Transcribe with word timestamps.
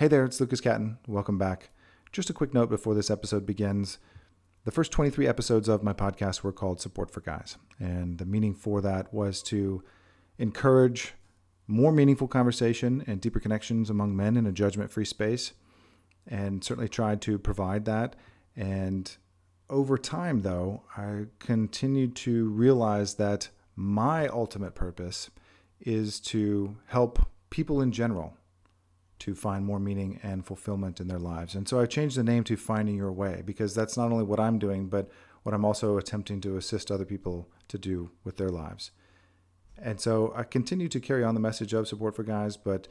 Hey 0.00 0.08
there, 0.08 0.24
it's 0.24 0.40
Lucas 0.40 0.62
Catton. 0.62 0.96
Welcome 1.06 1.36
back. 1.36 1.68
Just 2.10 2.30
a 2.30 2.32
quick 2.32 2.54
note 2.54 2.70
before 2.70 2.94
this 2.94 3.10
episode 3.10 3.44
begins. 3.44 3.98
The 4.64 4.70
first 4.70 4.92
23 4.92 5.28
episodes 5.28 5.68
of 5.68 5.82
my 5.82 5.92
podcast 5.92 6.42
were 6.42 6.54
called 6.54 6.80
Support 6.80 7.10
for 7.10 7.20
Guys. 7.20 7.58
And 7.78 8.16
the 8.16 8.24
meaning 8.24 8.54
for 8.54 8.80
that 8.80 9.12
was 9.12 9.42
to 9.42 9.84
encourage 10.38 11.12
more 11.66 11.92
meaningful 11.92 12.28
conversation 12.28 13.04
and 13.06 13.20
deeper 13.20 13.40
connections 13.40 13.90
among 13.90 14.16
men 14.16 14.38
in 14.38 14.46
a 14.46 14.52
judgment 14.52 14.90
free 14.90 15.04
space. 15.04 15.52
And 16.26 16.64
certainly 16.64 16.88
tried 16.88 17.20
to 17.20 17.38
provide 17.38 17.84
that. 17.84 18.16
And 18.56 19.14
over 19.68 19.98
time, 19.98 20.40
though, 20.40 20.82
I 20.96 21.26
continued 21.40 22.16
to 22.16 22.48
realize 22.48 23.16
that 23.16 23.50
my 23.76 24.28
ultimate 24.28 24.74
purpose 24.74 25.28
is 25.78 26.20
to 26.20 26.78
help 26.86 27.28
people 27.50 27.82
in 27.82 27.92
general 27.92 28.38
to 29.20 29.34
find 29.34 29.64
more 29.64 29.78
meaning 29.78 30.18
and 30.22 30.44
fulfillment 30.44 31.00
in 31.00 31.08
their 31.08 31.18
lives. 31.18 31.54
And 31.54 31.68
so 31.68 31.78
I 31.78 31.86
changed 31.86 32.16
the 32.16 32.24
name 32.24 32.44
to 32.44 32.56
Finding 32.56 32.96
Your 32.96 33.12
Way 33.12 33.42
because 33.44 33.74
that's 33.74 33.96
not 33.96 34.10
only 34.10 34.24
what 34.24 34.40
I'm 34.40 34.58
doing, 34.58 34.88
but 34.88 35.10
what 35.42 35.54
I'm 35.54 35.64
also 35.64 35.96
attempting 35.96 36.40
to 36.42 36.56
assist 36.56 36.90
other 36.90 37.04
people 37.04 37.48
to 37.68 37.78
do 37.78 38.10
with 38.24 38.36
their 38.36 38.50
lives. 38.50 38.90
And 39.78 40.00
so 40.00 40.32
I 40.36 40.42
continue 40.42 40.88
to 40.88 41.00
carry 41.00 41.24
on 41.24 41.34
the 41.34 41.40
message 41.40 41.72
of 41.72 41.88
support 41.88 42.14
for 42.14 42.22
guys, 42.22 42.56
but 42.56 42.88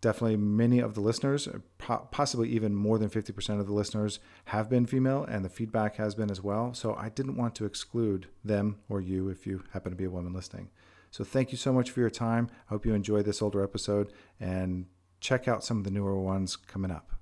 definitely 0.00 0.36
many 0.36 0.80
of 0.80 0.94
the 0.94 1.00
listeners, 1.00 1.48
possibly 1.78 2.48
even 2.50 2.74
more 2.74 2.98
than 2.98 3.08
50% 3.08 3.60
of 3.60 3.66
the 3.66 3.72
listeners, 3.72 4.18
have 4.46 4.68
been 4.68 4.86
female, 4.86 5.24
and 5.24 5.44
the 5.44 5.48
feedback 5.48 5.96
has 5.96 6.14
been 6.14 6.30
as 6.30 6.42
well. 6.42 6.74
So 6.74 6.94
I 6.94 7.08
didn't 7.08 7.36
want 7.36 7.54
to 7.56 7.64
exclude 7.64 8.26
them 8.44 8.78
or 8.88 9.00
you 9.00 9.28
if 9.28 9.46
you 9.46 9.62
happen 9.72 9.92
to 9.92 9.96
be 9.96 10.04
a 10.04 10.10
woman 10.10 10.32
listening. 10.32 10.70
So 11.10 11.24
thank 11.24 11.52
you 11.52 11.58
so 11.58 11.72
much 11.72 11.90
for 11.90 12.00
your 12.00 12.10
time. 12.10 12.50
I 12.68 12.70
hope 12.70 12.84
you 12.84 12.94
enjoyed 12.94 13.26
this 13.26 13.42
older 13.42 13.62
episode 13.62 14.12
and 14.40 14.86
check 15.22 15.46
out 15.46 15.62
some 15.62 15.78
of 15.78 15.84
the 15.84 15.90
newer 15.90 16.18
ones 16.18 16.56
coming 16.56 16.90
up. 16.90 17.12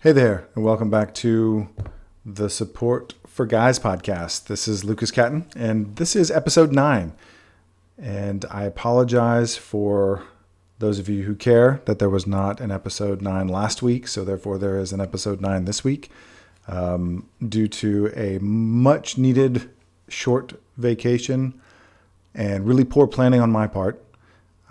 Hey 0.00 0.12
there, 0.12 0.48
and 0.54 0.64
welcome 0.64 0.90
back 0.90 1.14
to 1.16 1.68
the 2.26 2.50
Support 2.50 3.14
for 3.26 3.46
Guys 3.46 3.78
podcast. 3.78 4.46
This 4.46 4.66
is 4.66 4.84
Lucas 4.84 5.12
Catton, 5.12 5.46
and 5.54 5.94
this 5.96 6.16
is 6.16 6.30
episode 6.30 6.72
nine. 6.72 7.12
And 7.96 8.44
I 8.50 8.64
apologize 8.64 9.56
for 9.56 10.24
those 10.80 10.98
of 10.98 11.08
you 11.08 11.24
who 11.24 11.36
care 11.36 11.80
that 11.84 11.98
there 12.00 12.10
was 12.10 12.26
not 12.26 12.60
an 12.60 12.72
episode 12.72 13.22
nine 13.22 13.46
last 13.46 13.82
week, 13.82 14.08
so 14.08 14.24
therefore 14.24 14.58
there 14.58 14.78
is 14.78 14.92
an 14.92 15.00
episode 15.00 15.40
nine 15.40 15.66
this 15.66 15.84
week 15.84 16.10
um, 16.66 17.28
due 17.46 17.68
to 17.68 18.10
a 18.16 18.38
much 18.40 19.16
needed 19.16 19.70
short 20.10 20.60
vacation 20.76 21.60
and 22.34 22.66
really 22.66 22.84
poor 22.84 23.06
planning 23.06 23.40
on 23.40 23.50
my 23.50 23.66
part, 23.66 24.02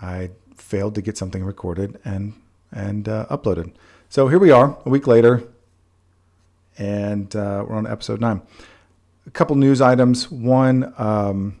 I 0.00 0.30
failed 0.54 0.94
to 0.94 1.02
get 1.02 1.18
something 1.18 1.44
recorded 1.44 1.98
and 2.04 2.34
and 2.72 3.08
uh, 3.08 3.26
uploaded. 3.30 3.72
So 4.08 4.28
here 4.28 4.38
we 4.38 4.50
are, 4.50 4.78
a 4.84 4.88
week 4.88 5.06
later, 5.06 5.42
and 6.78 7.34
uh, 7.34 7.64
we're 7.66 7.76
on 7.76 7.86
episode 7.86 8.20
nine. 8.20 8.42
A 9.26 9.30
couple 9.30 9.56
news 9.56 9.80
items. 9.80 10.30
One, 10.30 10.94
um, 10.98 11.58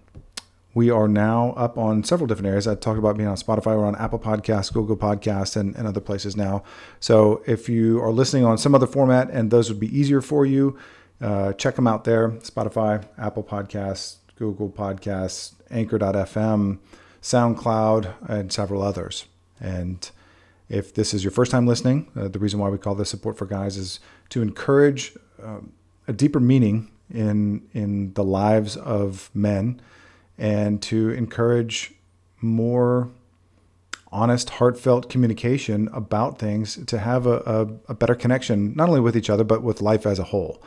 we 0.72 0.88
are 0.90 1.08
now 1.08 1.52
up 1.56 1.76
on 1.76 2.04
several 2.04 2.26
different 2.26 2.46
areas. 2.46 2.66
I 2.66 2.74
talked 2.76 2.98
about 2.98 3.16
being 3.16 3.28
on 3.28 3.36
Spotify. 3.36 3.76
We're 3.76 3.86
on 3.86 3.96
Apple 3.96 4.18
Podcasts, 4.18 4.72
Google 4.72 4.96
Podcasts, 4.96 5.56
and, 5.56 5.74
and 5.76 5.86
other 5.86 6.00
places 6.00 6.36
now. 6.36 6.62
So 7.00 7.42
if 7.46 7.68
you 7.68 8.00
are 8.02 8.12
listening 8.12 8.44
on 8.44 8.56
some 8.56 8.74
other 8.74 8.86
format 8.86 9.30
and 9.30 9.50
those 9.50 9.68
would 9.68 9.80
be 9.80 9.96
easier 9.96 10.20
for 10.20 10.46
you, 10.46 10.78
uh, 11.20 11.52
check 11.54 11.76
them 11.76 11.86
out 11.86 12.04
there 12.04 12.30
Spotify, 12.30 13.04
Apple 13.18 13.42
Podcasts, 13.42 14.16
Google 14.36 14.70
Podcasts, 14.70 15.54
Anchor.fm, 15.70 16.78
SoundCloud, 17.22 18.14
and 18.28 18.52
several 18.52 18.82
others. 18.82 19.26
And 19.60 20.10
if 20.68 20.94
this 20.94 21.12
is 21.12 21.22
your 21.22 21.30
first 21.30 21.50
time 21.50 21.66
listening, 21.66 22.08
uh, 22.16 22.28
the 22.28 22.38
reason 22.38 22.58
why 22.58 22.68
we 22.68 22.78
call 22.78 22.94
this 22.94 23.10
Support 23.10 23.36
for 23.36 23.46
Guys 23.46 23.76
is 23.76 24.00
to 24.30 24.40
encourage 24.40 25.12
um, 25.42 25.72
a 26.08 26.12
deeper 26.12 26.40
meaning 26.40 26.90
in, 27.12 27.68
in 27.74 28.14
the 28.14 28.24
lives 28.24 28.76
of 28.76 29.30
men 29.34 29.80
and 30.38 30.80
to 30.82 31.10
encourage 31.10 31.92
more 32.40 33.10
honest, 34.12 34.50
heartfelt 34.50 35.08
communication 35.08 35.88
about 35.92 36.38
things 36.38 36.84
to 36.86 36.98
have 36.98 37.26
a, 37.26 37.42
a, 37.46 37.92
a, 37.92 37.94
better 37.94 38.14
connection, 38.14 38.74
not 38.74 38.88
only 38.88 39.00
with 39.00 39.16
each 39.16 39.30
other, 39.30 39.44
but 39.44 39.62
with 39.62 39.80
life 39.80 40.04
as 40.04 40.18
a 40.18 40.24
whole, 40.24 40.60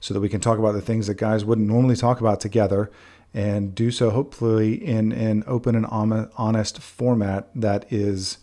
so 0.00 0.14
that 0.14 0.20
we 0.20 0.28
can 0.28 0.40
talk 0.40 0.58
about 0.58 0.72
the 0.72 0.80
things 0.80 1.06
that 1.06 1.14
guys 1.14 1.44
wouldn't 1.44 1.68
normally 1.68 1.96
talk 1.96 2.20
about 2.20 2.40
together 2.40 2.90
and 3.32 3.74
do 3.74 3.90
so 3.90 4.10
hopefully 4.10 4.74
in 4.74 5.12
an 5.12 5.44
open 5.46 5.76
and 5.76 5.86
honest 5.86 6.80
format 6.80 7.48
that 7.54 7.90
is 7.92 8.38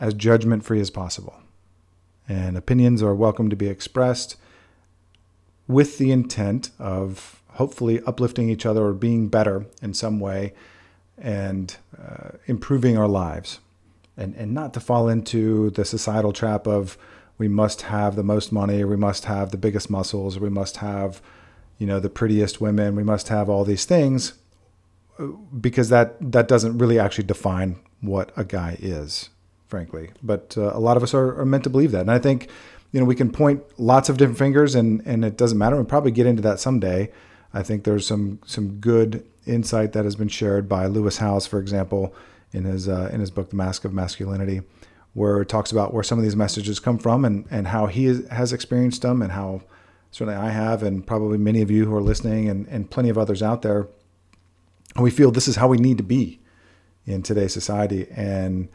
as 0.00 0.12
judgment 0.14 0.64
free 0.64 0.80
as 0.80 0.90
possible. 0.90 1.34
And 2.28 2.56
opinions 2.56 3.02
are 3.02 3.14
welcome 3.14 3.48
to 3.50 3.56
be 3.56 3.68
expressed 3.68 4.36
with 5.66 5.98
the 5.98 6.10
intent 6.10 6.70
of 6.78 7.42
hopefully 7.52 8.00
uplifting 8.06 8.48
each 8.48 8.66
other 8.66 8.84
or 8.84 8.92
being 8.92 9.28
better 9.28 9.66
in 9.80 9.94
some 9.94 10.18
way 10.20 10.52
and 11.16 11.76
uh, 11.98 12.30
improving 12.46 12.96
our 12.96 13.08
lives. 13.08 13.60
And, 14.16 14.34
and 14.34 14.52
not 14.52 14.74
to 14.74 14.80
fall 14.80 15.08
into 15.08 15.70
the 15.70 15.84
societal 15.84 16.32
trap 16.32 16.66
of 16.66 16.98
we 17.42 17.48
must 17.48 17.82
have 17.82 18.14
the 18.14 18.22
most 18.22 18.52
money, 18.52 18.84
we 18.84 18.96
must 18.96 19.24
have 19.24 19.50
the 19.50 19.62
biggest 19.66 19.90
muscles, 19.90 20.38
we 20.38 20.48
must 20.48 20.76
have 20.76 21.20
you 21.78 21.86
know 21.88 21.98
the 21.98 22.08
prettiest 22.08 22.60
women 22.60 22.94
we 22.94 23.02
must 23.02 23.26
have 23.26 23.48
all 23.48 23.64
these 23.64 23.84
things 23.84 24.34
because 25.60 25.88
that 25.88 26.08
that 26.20 26.46
doesn't 26.46 26.78
really 26.78 26.96
actually 26.96 27.24
define 27.24 27.70
what 28.00 28.30
a 28.36 28.44
guy 28.44 28.76
is 28.78 29.30
frankly. 29.66 30.10
But 30.22 30.54
uh, 30.56 30.70
a 30.74 30.78
lot 30.78 30.96
of 30.96 31.02
us 31.02 31.12
are, 31.14 31.40
are 31.40 31.46
meant 31.46 31.64
to 31.64 31.70
believe 31.70 31.90
that. 31.92 32.02
And 32.02 32.10
i 32.18 32.20
think 32.20 32.48
you 32.92 33.00
know 33.00 33.06
we 33.06 33.16
can 33.16 33.32
point 33.32 33.64
lots 33.78 34.08
of 34.08 34.16
different 34.16 34.38
fingers 34.38 34.76
and 34.76 35.02
and 35.04 35.24
it 35.24 35.36
doesn't 35.36 35.58
matter. 35.58 35.74
We'll 35.74 35.84
probably 35.96 36.12
get 36.12 36.26
into 36.26 36.42
that 36.42 36.60
someday. 36.60 37.10
I 37.52 37.64
think 37.64 37.82
there's 37.82 38.06
some 38.06 38.38
some 38.46 38.66
good 38.92 39.26
insight 39.44 39.90
that 39.94 40.04
has 40.04 40.14
been 40.14 40.28
shared 40.40 40.68
by 40.68 40.86
lewis 40.86 41.16
howes 41.18 41.48
for 41.48 41.58
example 41.58 42.14
in 42.52 42.62
his 42.62 42.88
uh, 42.88 43.10
in 43.12 43.18
his 43.18 43.32
book 43.32 43.50
the 43.50 43.56
mask 43.56 43.84
of 43.84 43.92
masculinity 43.92 44.62
where 45.14 45.40
it 45.40 45.48
talks 45.48 45.70
about 45.72 45.92
where 45.92 46.02
some 46.02 46.18
of 46.18 46.24
these 46.24 46.36
messages 46.36 46.80
come 46.80 46.98
from 46.98 47.24
and 47.24 47.46
and 47.50 47.68
how 47.68 47.86
he 47.86 48.06
has 48.30 48.52
experienced 48.52 49.02
them 49.02 49.22
and 49.22 49.32
how 49.32 49.62
certainly 50.12 50.38
I 50.38 50.50
have, 50.50 50.82
and 50.82 51.04
probably 51.06 51.38
many 51.38 51.62
of 51.62 51.70
you 51.70 51.86
who 51.86 51.94
are 51.94 52.02
listening, 52.02 52.48
and, 52.48 52.68
and 52.68 52.90
plenty 52.90 53.08
of 53.08 53.16
others 53.16 53.42
out 53.42 53.62
there, 53.62 53.88
And 54.94 55.02
we 55.02 55.10
feel 55.10 55.30
this 55.30 55.48
is 55.48 55.56
how 55.56 55.68
we 55.68 55.78
need 55.78 55.96
to 55.98 56.04
be 56.04 56.40
in 57.06 57.22
today's 57.22 57.52
society. 57.52 58.06
And 58.10 58.68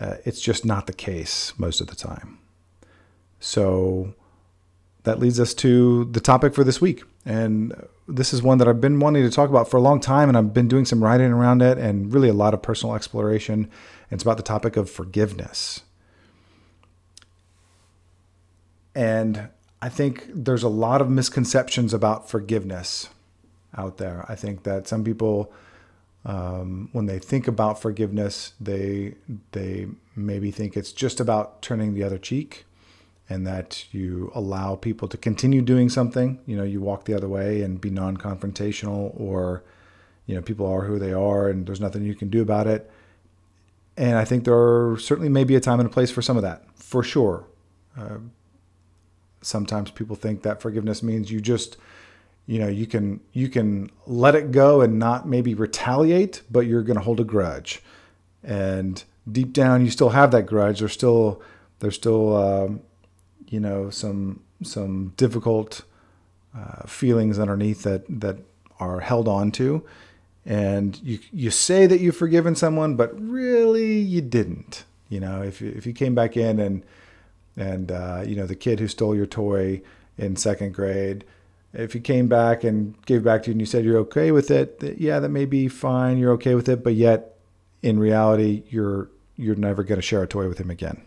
uh, 0.00 0.16
it's 0.24 0.40
just 0.40 0.64
not 0.64 0.86
the 0.86 0.92
case 0.92 1.52
most 1.58 1.80
of 1.80 1.88
the 1.88 1.96
time. 1.96 2.38
So 3.40 4.14
that 5.04 5.18
leads 5.18 5.38
us 5.38 5.54
to 5.54 6.06
the 6.06 6.20
topic 6.20 6.54
for 6.54 6.64
this 6.64 6.80
week. 6.80 7.02
And 7.24 7.74
this 8.08 8.34
is 8.34 8.42
one 8.42 8.58
that 8.58 8.68
I've 8.68 8.80
been 8.80 9.00
wanting 9.00 9.22
to 9.22 9.30
talk 9.30 9.48
about 9.48 9.70
for 9.70 9.76
a 9.76 9.80
long 9.80 10.00
time, 10.00 10.28
and 10.28 10.36
I've 10.36 10.52
been 10.52 10.68
doing 10.68 10.84
some 10.84 11.02
writing 11.02 11.32
around 11.32 11.62
it 11.62 11.78
and 11.78 12.12
really 12.12 12.28
a 12.28 12.34
lot 12.34 12.52
of 12.52 12.62
personal 12.62 12.94
exploration. 12.94 13.70
It's 14.10 14.22
about 14.22 14.36
the 14.36 14.42
topic 14.42 14.76
of 14.76 14.90
forgiveness. 14.90 15.82
And 18.94 19.48
I 19.82 19.88
think 19.88 20.26
there's 20.32 20.62
a 20.62 20.68
lot 20.68 21.00
of 21.00 21.10
misconceptions 21.10 21.92
about 21.92 22.30
forgiveness 22.30 23.08
out 23.76 23.98
there. 23.98 24.24
I 24.28 24.34
think 24.34 24.62
that 24.62 24.86
some 24.86 25.04
people, 25.04 25.52
um, 26.24 26.88
when 26.92 27.06
they 27.06 27.18
think 27.18 27.48
about 27.48 27.80
forgiveness, 27.80 28.52
they 28.60 29.16
they 29.52 29.88
maybe 30.14 30.50
think 30.50 30.76
it's 30.76 30.92
just 30.92 31.20
about 31.20 31.60
turning 31.60 31.94
the 31.94 32.04
other 32.04 32.18
cheek, 32.18 32.64
and 33.28 33.46
that 33.46 33.86
you 33.92 34.30
allow 34.34 34.76
people 34.76 35.08
to 35.08 35.16
continue 35.16 35.62
doing 35.62 35.88
something. 35.88 36.40
You 36.46 36.56
know, 36.56 36.64
you 36.64 36.80
walk 36.80 37.04
the 37.04 37.14
other 37.14 37.28
way 37.28 37.62
and 37.62 37.80
be 37.80 37.90
non-confrontational, 37.90 39.18
or 39.18 39.64
you 40.26 40.34
know, 40.34 40.42
people 40.42 40.66
are 40.66 40.82
who 40.82 40.98
they 40.98 41.12
are, 41.12 41.48
and 41.48 41.66
there's 41.66 41.80
nothing 41.80 42.04
you 42.04 42.14
can 42.14 42.28
do 42.28 42.42
about 42.42 42.66
it. 42.66 42.90
And 43.96 44.18
I 44.18 44.24
think 44.24 44.44
there 44.44 44.54
are 44.54 44.98
certainly 44.98 45.28
maybe 45.28 45.54
a 45.54 45.60
time 45.60 45.80
and 45.80 45.88
a 45.88 45.92
place 45.92 46.10
for 46.10 46.22
some 46.22 46.36
of 46.36 46.42
that, 46.42 46.64
for 46.74 47.02
sure. 47.02 47.46
Uh, 47.96 48.18
sometimes 49.40 49.90
people 49.90 50.16
think 50.16 50.42
that 50.42 50.60
forgiveness 50.60 51.02
means 51.02 51.30
you 51.30 51.40
just 51.40 51.76
you 52.46 52.58
know 52.58 52.68
you 52.68 52.86
can 52.86 53.20
you 53.32 53.48
can 53.48 53.90
let 54.06 54.34
it 54.34 54.50
go 54.50 54.80
and 54.80 54.98
not 54.98 55.28
maybe 55.28 55.54
retaliate 55.54 56.42
but 56.50 56.60
you're 56.60 56.82
going 56.82 56.96
to 56.96 57.02
hold 57.02 57.20
a 57.20 57.24
grudge 57.24 57.82
and 58.42 59.04
deep 59.30 59.52
down 59.52 59.84
you 59.84 59.90
still 59.90 60.10
have 60.10 60.30
that 60.30 60.44
grudge 60.44 60.80
there's 60.80 60.92
still 60.92 61.42
there's 61.80 61.94
still 61.94 62.36
um, 62.36 62.80
you 63.48 63.60
know 63.60 63.90
some 63.90 64.40
some 64.62 65.12
difficult 65.16 65.82
uh, 66.56 66.86
feelings 66.86 67.38
underneath 67.38 67.82
that 67.82 68.04
that 68.08 68.38
are 68.80 69.00
held 69.00 69.28
on 69.28 69.50
to 69.52 69.84
and 70.46 71.00
you 71.02 71.18
you 71.32 71.50
say 71.50 71.86
that 71.86 72.00
you've 72.00 72.16
forgiven 72.16 72.54
someone 72.54 72.96
but 72.96 73.18
really 73.20 73.98
you 73.98 74.20
didn't 74.20 74.84
you 75.08 75.20
know 75.20 75.42
if 75.42 75.62
if 75.62 75.86
you 75.86 75.92
came 75.92 76.14
back 76.14 76.36
in 76.36 76.58
and 76.58 76.82
and 77.56 77.92
uh, 77.92 78.22
you 78.26 78.34
know 78.34 78.46
the 78.46 78.56
kid 78.56 78.80
who 78.80 78.88
stole 78.88 79.14
your 79.14 79.26
toy 79.26 79.80
in 80.18 80.36
second 80.36 80.74
grade 80.74 81.24
if 81.74 81.92
he 81.92 82.00
came 82.00 82.28
back 82.28 82.64
and 82.64 82.94
gave 83.04 83.24
back 83.24 83.42
to 83.42 83.50
you 83.50 83.52
and 83.52 83.60
you 83.60 83.66
said 83.66 83.84
you're 83.84 83.98
okay 83.98 84.30
with 84.30 84.50
it, 84.50 84.78
that, 84.78 84.98
yeah, 84.98 85.18
that 85.18 85.30
may 85.30 85.44
be 85.44 85.68
fine. 85.68 86.18
You're 86.18 86.32
okay 86.34 86.54
with 86.54 86.68
it, 86.68 86.84
but 86.84 86.94
yet 86.94 87.36
in 87.82 87.98
reality, 87.98 88.62
you're 88.68 89.08
you're 89.36 89.56
never 89.56 89.82
going 89.82 89.98
to 89.98 90.02
share 90.02 90.22
a 90.22 90.28
toy 90.28 90.48
with 90.48 90.58
him 90.58 90.70
again. 90.70 91.02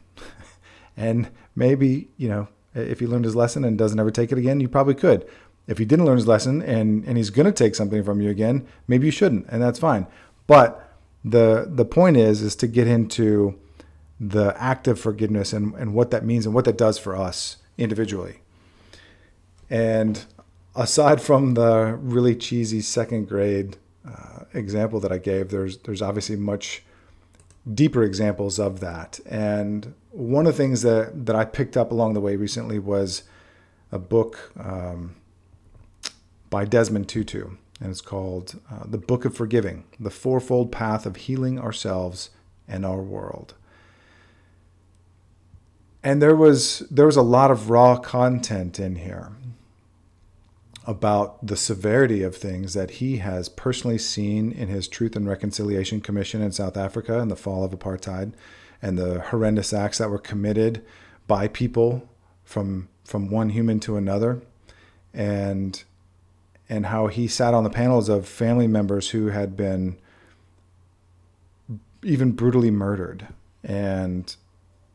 And 0.98 1.30
maybe 1.56 2.10
you 2.18 2.28
know 2.28 2.48
if 2.74 3.00
he 3.00 3.08
learned 3.08 3.26
his 3.26 3.36
lesson 3.36 3.64
and 3.64 3.78
doesn't 3.78 4.00
ever 4.00 4.12
take 4.12 4.32
it 4.32 4.38
again, 4.38 4.60
you 4.60 4.68
probably 4.68 4.96
could. 4.96 5.26
If 5.68 5.78
he 5.78 5.86
didn't 5.86 6.06
learn 6.06 6.18
his 6.18 6.28
lesson 6.28 6.62
and 6.62 7.06
and 7.06 7.18
he's 7.18 7.30
going 7.30 7.46
to 7.46 7.52
take 7.52 7.76
something 7.76 8.04
from 8.04 8.22
you 8.22 8.30
again, 8.30 8.68
maybe 8.88 9.06
you 9.06 9.12
shouldn't, 9.12 9.46
and 9.50 9.62
that's 9.62 9.80
fine. 9.80 10.08
But 10.48 10.84
the 11.24 11.68
the 11.70 11.86
point 11.86 12.18
is 12.18 12.42
is 12.42 12.56
to 12.58 12.68
get 12.68 12.88
into 12.88 13.60
the 14.20 14.56
act 14.58 14.88
of 14.88 15.00
forgiveness 15.00 15.54
and, 15.54 15.76
and 15.76 15.94
what 15.94 16.10
that 16.12 16.26
means 16.26 16.46
and 16.46 16.56
what 16.56 16.66
that 16.66 16.78
does 16.78 16.98
for 16.98 17.16
us 17.16 17.58
individually. 17.78 18.40
And 19.70 20.26
aside 20.76 21.22
from 21.22 21.54
the 21.54 21.98
really 22.02 22.36
cheesy 22.36 22.82
second 22.82 23.28
grade 23.28 23.78
uh, 24.08 24.46
example 24.54 25.00
that 25.02 25.12
I 25.12 25.18
gave, 25.18 25.50
there's 25.50 25.78
there's 25.80 26.02
obviously 26.02 26.38
much 26.38 26.84
deeper 27.74 28.04
examples 28.04 28.60
of 28.60 28.80
that. 28.80 29.20
And 29.26 29.94
one 30.12 30.48
of 30.48 30.54
the 30.56 30.64
things 30.64 30.82
that 30.82 31.26
that 31.26 31.36
I 31.36 31.46
picked 31.46 31.78
up 31.78 31.92
along 31.92 32.14
the 32.14 32.22
way 32.22 32.36
recently 32.36 32.80
was 32.80 33.24
a 33.92 34.00
book 34.00 34.52
um, 34.60 35.16
by 36.50 36.66
Desmond 36.66 37.08
Tutu, 37.08 37.52
and 37.80 37.90
it's 37.90 38.02
called 38.02 38.60
uh, 38.72 38.84
"The 38.86 38.98
Book 38.98 39.26
of 39.26 39.36
Forgiving: 39.36 39.86
The 40.00 40.10
Fourfold 40.10 40.72
Path 40.72 41.06
of 41.06 41.16
Healing 41.16 41.60
Ourselves 41.60 42.30
and 42.68 42.86
Our 42.86 43.02
World." 43.02 43.54
And 46.04 46.22
there 46.22 46.36
was 46.36 46.80
there 46.92 47.06
was 47.06 47.18
a 47.18 47.22
lot 47.22 47.52
of 47.52 47.70
raw 47.70 47.98
content 47.98 48.80
in 48.80 48.96
here 48.96 49.32
about 50.88 51.46
the 51.46 51.58
severity 51.58 52.24
of 52.24 52.36
things 52.36 52.74
that 52.74 52.92
he 52.92 53.18
has 53.18 53.50
personally 53.50 53.98
seen 53.98 54.54
in 54.54 54.70
his 54.70 54.88
Truth 54.88 55.18
and 55.18 55.28
Reconciliation 55.28 56.00
Commission 56.00 56.42
in 56.42 56.54
South 56.54 56.78
Africa 56.78 57.20
and 57.20 57.30
the 57.30 57.36
fall 57.36 57.66
of 57.66 57.72
apartheid 57.72 58.32
and 58.82 58.98
the 58.98 59.20
horrendous 59.20 59.74
acts 59.74 59.98
that 59.98 60.10
were 60.10 60.18
committed 60.18 60.84
by 61.28 61.50
people 61.50 62.10
from 62.46 62.88
from 63.04 63.30
one 63.30 63.50
human 63.50 63.82
to 63.82 63.98
another. 63.98 64.42
And 65.14 65.84
and 66.70 66.86
how 66.86 67.08
he 67.08 67.28
sat 67.28 67.54
on 67.54 67.66
the 67.66 67.70
panels 67.70 68.08
of 68.08 68.28
family 68.28 68.68
members 68.68 69.10
who 69.10 69.28
had 69.28 69.58
been 69.58 69.98
even 72.02 72.32
brutally 72.32 72.72
murdered 72.72 73.28
and 73.62 74.36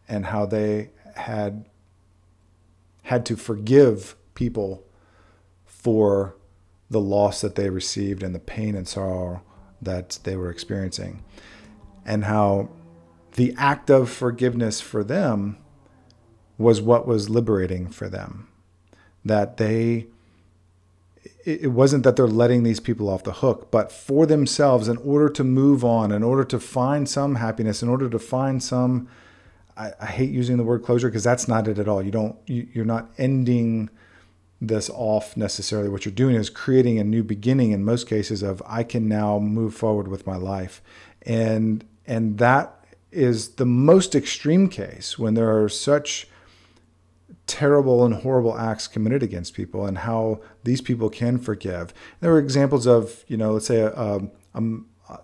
and 0.09 0.27
how 0.27 0.47
they 0.47 0.91
had 1.17 1.67
had 3.03 3.27
to 3.27 3.37
forgive 3.37 4.17
people 4.35 4.85
for 5.83 6.37
the 6.91 7.01
loss 7.01 7.41
that 7.41 7.57
they 7.57 7.71
received 7.71 8.23
and 8.23 8.35
the 8.35 8.39
pain 8.39 8.75
and 8.75 8.87
sorrow 8.87 9.43
that 9.81 10.19
they 10.23 10.37
were 10.37 10.51
experiencing, 10.51 11.25
and 12.07 12.25
how 12.25 12.69
the 13.33 13.55
act 13.57 13.91
of 13.91 14.11
forgiveness 14.11 14.81
for 14.81 15.03
them 15.03 15.59
was 16.59 16.81
what 16.81 17.07
was 17.07 17.29
liberating 17.29 17.89
for 17.89 18.09
them. 18.09 18.49
That 19.25 19.57
they, 19.57 20.07
it 21.45 21.73
wasn't 21.73 22.05
that 22.05 22.17
they're 22.17 22.27
letting 22.27 22.63
these 22.63 22.81
people 22.81 23.09
off 23.09 23.25
the 23.25 23.33
hook, 23.33 23.71
but 23.71 23.91
for 23.91 24.27
themselves, 24.27 24.87
in 24.87 24.99
order 24.99 25.29
to 25.31 25.43
move 25.43 25.85
on, 25.85 26.13
in 26.13 26.23
order 26.23 26.45
to 26.45 26.61
find 26.61 27.09
some 27.09 27.37
happiness, 27.37 27.83
in 27.83 27.89
order 27.89 28.09
to 28.09 28.19
find 28.19 28.63
some, 28.63 29.09
I, 29.77 30.07
hate 30.07 30.31
using 30.31 30.59
the 30.59 30.65
word 30.65 30.85
closure 30.85 31.09
because 31.09 31.25
that's 31.25 31.49
not 31.49 31.67
it 31.67 31.79
at 31.79 31.89
all. 31.89 32.03
You 32.03 32.11
don't, 32.11 32.37
you, 32.47 32.69
you're 32.73 32.85
not 32.85 33.11
ending 33.19 33.91
this 34.69 34.89
off 34.91 35.37
necessarily. 35.37 35.89
What 35.89 36.05
you're 36.05 36.15
doing 36.15 36.37
is 36.37 36.49
creating 36.49 36.99
a 36.99 37.05
new 37.05 37.25
beginning 37.25 37.73
in 37.73 37.85
most 37.85 38.07
cases 38.07 38.43
of 38.43 38.63
I 38.65 38.85
can 38.85 39.09
now 39.09 39.39
move 39.39 39.75
forward 39.75 40.09
with 40.09 40.27
my 40.27 40.37
life. 40.37 40.81
And 41.23 41.85
and 42.07 42.39
that 42.39 42.85
is 43.11 43.57
the 43.57 43.67
most 43.67 44.15
extreme 44.15 44.69
case 44.69 45.19
when 45.19 45.35
there 45.35 45.63
are 45.63 45.69
such 45.69 46.29
terrible 47.47 48.05
and 48.05 48.15
horrible 48.15 48.57
acts 48.57 48.87
committed 48.87 49.23
against 49.23 49.55
people 49.55 49.85
and 49.85 49.99
how 49.99 50.41
these 50.63 50.81
people 50.81 51.11
can 51.11 51.39
forgive. 51.39 51.93
There 52.21 52.31
were 52.31 52.39
examples 52.39 52.87
of, 52.87 53.25
you 53.27 53.37
know, 53.37 53.53
let's 53.53 53.67
say 53.67 53.81
a, 53.81 53.93
a, 53.93 54.21
a 54.55 54.63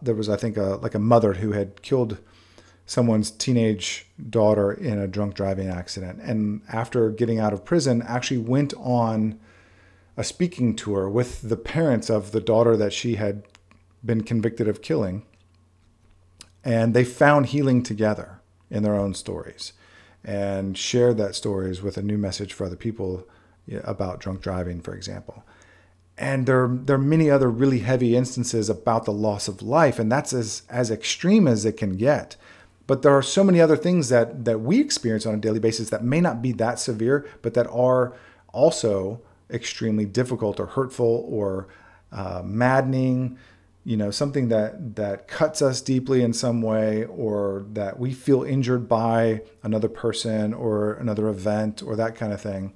there 0.03 0.15
was 0.15 0.29
I 0.29 0.37
think 0.37 0.57
like 0.57 0.97
a 0.97 0.99
mother 0.99 1.35
who 1.35 1.53
had 1.53 1.81
killed 1.83 2.19
someone's 2.89 3.31
teenage 3.31 4.07
daughter 4.31 4.73
in 4.73 4.99
a 4.99 5.07
drunk 5.07 5.35
driving 5.35 5.69
accident. 5.69 6.21
And 6.23 6.63
after 6.73 7.11
getting 7.11 7.39
out 7.39 7.53
of 7.53 7.63
prison, 7.63 8.03
actually 8.03 8.39
went 8.39 8.73
on 8.79 9.39
a 10.17 10.25
speaking 10.25 10.75
tour 10.75 11.07
with 11.07 11.43
the 11.43 11.57
parents 11.57 12.09
of 12.09 12.33
the 12.33 12.41
daughter 12.41 12.79
that 12.79 12.95
she 12.95 13.17
had 13.17 13.43
been 14.03 14.23
convicted 14.23 14.67
of 14.67 14.81
killing. 14.81 15.27
And 16.65 16.95
they 16.95 17.05
found 17.05 17.47
healing 17.47 17.83
together 17.83 18.41
in 18.71 18.83
their 18.83 18.95
own 18.95 19.13
stories 19.13 19.75
and 20.25 20.77
shared 20.77 21.19
that 21.19 21.35
stories 21.35 21.83
with 21.83 21.99
a 21.99 22.03
new 22.03 22.17
message 22.17 22.55
for 22.55 22.65
other 22.65 22.75
people 22.75 23.29
about 23.85 24.19
drunk 24.19 24.41
driving, 24.41 24.81
for 24.81 24.95
example. 24.95 25.45
And 26.17 26.47
there, 26.47 26.67
there 26.69 26.97
are 26.97 26.99
many 26.99 27.31
other 27.31 27.51
really 27.51 27.81
heavy 27.81 28.17
instances 28.17 28.71
about 28.71 29.05
the 29.05 29.13
loss 29.13 29.47
of 29.47 29.61
life, 29.61 29.99
and 29.99 30.11
that's 30.11 30.33
as, 30.33 30.63
as 30.71 30.91
extreme 30.91 31.47
as 31.47 31.67
it 31.67 31.77
can 31.77 31.99
get. 31.99 32.37
But 32.89 33.03
there 33.03 33.13
are 33.13 33.23
so 33.23 33.45
many 33.45 33.61
other 33.61 33.77
things 33.77 34.09
that 34.09 34.47
that 34.47 34.61
we 34.61 34.81
experience 34.81 35.27
on 35.27 35.35
a 35.35 35.37
daily 35.37 35.61
basis 35.61 35.91
that 35.91 36.03
may 36.03 36.21
not 36.21 36.43
be 36.43 36.53
that 36.53 36.81
severe, 36.81 37.29
but 37.43 37.55
that 37.55 37.69
are 37.69 38.17
also 38.49 39.21
extremely 39.51 40.07
difficult 40.07 40.59
or 40.59 40.67
hurtful 40.67 41.27
or 41.29 41.69
uh, 42.11 42.43
maddening. 42.43 43.39
You 43.85 43.99
know, 43.99 44.11
something 44.11 44.49
that 44.49 44.97
that 44.97 45.29
cuts 45.29 45.61
us 45.61 45.83
deeply 45.83 46.23
in 46.23 46.33
some 46.33 46.63
way, 46.63 47.05
or 47.05 47.67
that 47.75 47.99
we 47.99 48.13
feel 48.15 48.43
injured 48.43 48.89
by 48.89 49.43
another 49.63 49.89
person 49.91 50.55
or 50.55 50.95
another 50.95 51.29
event 51.29 51.83
or 51.83 51.95
that 51.95 52.17
kind 52.17 52.33
of 52.33 52.41
thing. 52.41 52.73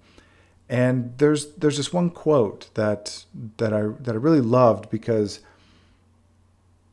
And 0.68 1.14
there's 1.16 1.54
there's 1.54 1.78
this 1.78 1.92
one 1.92 2.10
quote 2.10 2.68
that 2.74 3.24
that 3.56 3.72
I 3.72 3.80
that 4.00 4.14
I 4.14 4.18
really 4.18 4.42
loved 4.42 4.90
because 4.90 5.40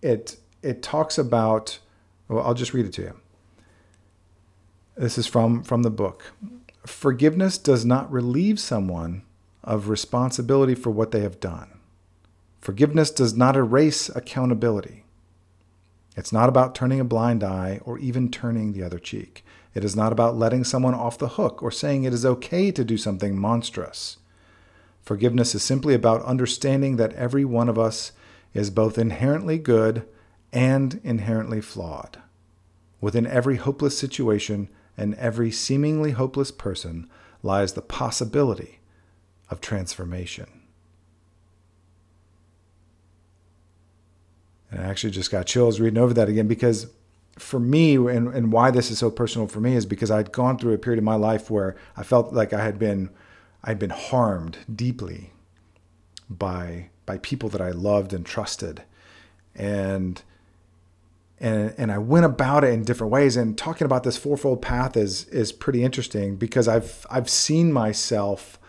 it 0.02 0.38
it 0.64 0.82
talks 0.82 1.18
about 1.18 1.80
well, 2.30 2.46
I'll 2.46 2.54
just 2.54 2.74
read 2.74 2.86
it 2.86 2.94
to 2.94 3.02
you. 3.02 3.20
This 4.96 5.18
is 5.18 5.28
from, 5.28 5.64
from 5.64 5.84
the 5.84 5.90
book. 5.90 6.32
Forgiveness 6.86 7.58
does 7.58 7.86
not 7.86 8.12
relieve 8.12 8.60
someone 8.60 9.24
of 9.64 9.90
responsibility 9.90 10.76
for 10.76 10.92
what 10.92 11.12
they 11.12 11.22
have 11.22 11.40
done. 11.40 11.80
Forgiveness 12.62 13.12
does 13.12 13.36
not 13.36 13.56
erase 13.56 14.10
accountability. 14.10 15.04
It's 16.16 16.32
not 16.32 16.50
about 16.50 16.76
turning 16.76 17.00
a 17.00 17.06
blind 17.06 17.44
eye 17.44 17.80
or 17.86 17.98
even 17.98 18.30
turning 18.30 18.74
the 18.74 18.84
other 18.84 19.00
cheek. 19.00 19.46
It 19.74 19.84
is 19.84 19.96
not 19.96 20.12
about 20.12 20.38
letting 20.38 20.64
someone 20.64 20.94
off 20.94 21.18
the 21.18 21.30
hook 21.30 21.64
or 21.64 21.72
saying 21.72 22.04
it 22.04 22.14
is 22.14 22.26
okay 22.26 22.72
to 22.72 22.84
do 22.84 22.98
something 22.98 23.38
monstrous. 23.38 24.18
Forgiveness 25.02 25.56
is 25.56 25.64
simply 25.64 25.94
about 25.94 26.24
understanding 26.24 26.98
that 26.98 27.14
every 27.14 27.46
one 27.46 27.70
of 27.70 27.80
us 27.80 28.12
is 28.54 28.70
both 28.70 28.98
inherently 28.98 29.58
good 29.58 30.06
and 30.52 31.00
inherently 31.04 31.62
flawed. 31.62 32.20
Within 33.02 33.26
every 33.28 33.58
hopeless 33.58 33.98
situation 33.98 34.70
and 34.98 35.16
every 35.16 35.52
seemingly 35.52 36.12
hopeless 36.12 36.52
person 36.52 37.10
lies 37.42 37.74
the 37.74 37.82
possibility 37.82 38.80
of 39.50 39.62
transformation. 39.62 40.48
And 44.72 44.82
I 44.82 44.86
actually 44.86 45.12
just 45.12 45.32
got 45.32 45.46
chills 45.46 45.80
reading 45.80 45.98
over 45.98 46.14
that 46.14 46.30
again 46.30 46.48
because 46.48 46.88
for 47.38 47.60
me, 47.60 47.96
and, 47.96 48.28
and 48.28 48.52
why 48.52 48.70
this 48.70 48.92
is 48.92 49.00
so 49.00 49.10
personal 49.10 49.48
for 49.48 49.60
me 49.62 49.76
is 49.76 49.86
because 49.86 50.12
I'd 50.12 50.32
gone 50.32 50.58
through 50.58 50.74
a 50.74 50.78
period 50.78 51.00
of 51.00 51.06
my 51.06 51.16
life 51.16 51.50
where 51.50 51.76
I 51.96 52.04
felt 52.04 52.34
like 52.34 52.54
I 52.54 52.64
had 52.64 52.78
been 52.78 53.10
I'd 53.64 53.80
been 53.80 53.90
harmed 53.90 54.60
deeply 54.74 55.34
by 56.30 56.90
by 57.06 57.18
people 57.18 57.50
that 57.50 57.62
I 57.62 57.72
loved 57.72 58.14
and 58.14 58.26
trusted. 58.26 58.84
And 59.56 60.22
and 61.40 61.74
and 61.78 61.92
I 61.92 61.98
went 61.98 62.26
about 62.26 62.64
it 62.64 62.74
in 62.74 62.84
different 62.84 63.12
ways. 63.12 63.38
And 63.38 63.58
talking 63.58 63.86
about 63.86 64.04
this 64.04 64.18
fourfold 64.18 64.62
path 64.62 64.98
is 64.98 65.26
is 65.26 65.52
pretty 65.52 65.84
interesting 65.84 66.36
because 66.36 66.68
I've 66.68 67.06
I've 67.10 67.30
seen 67.30 67.72
myself 67.72 68.60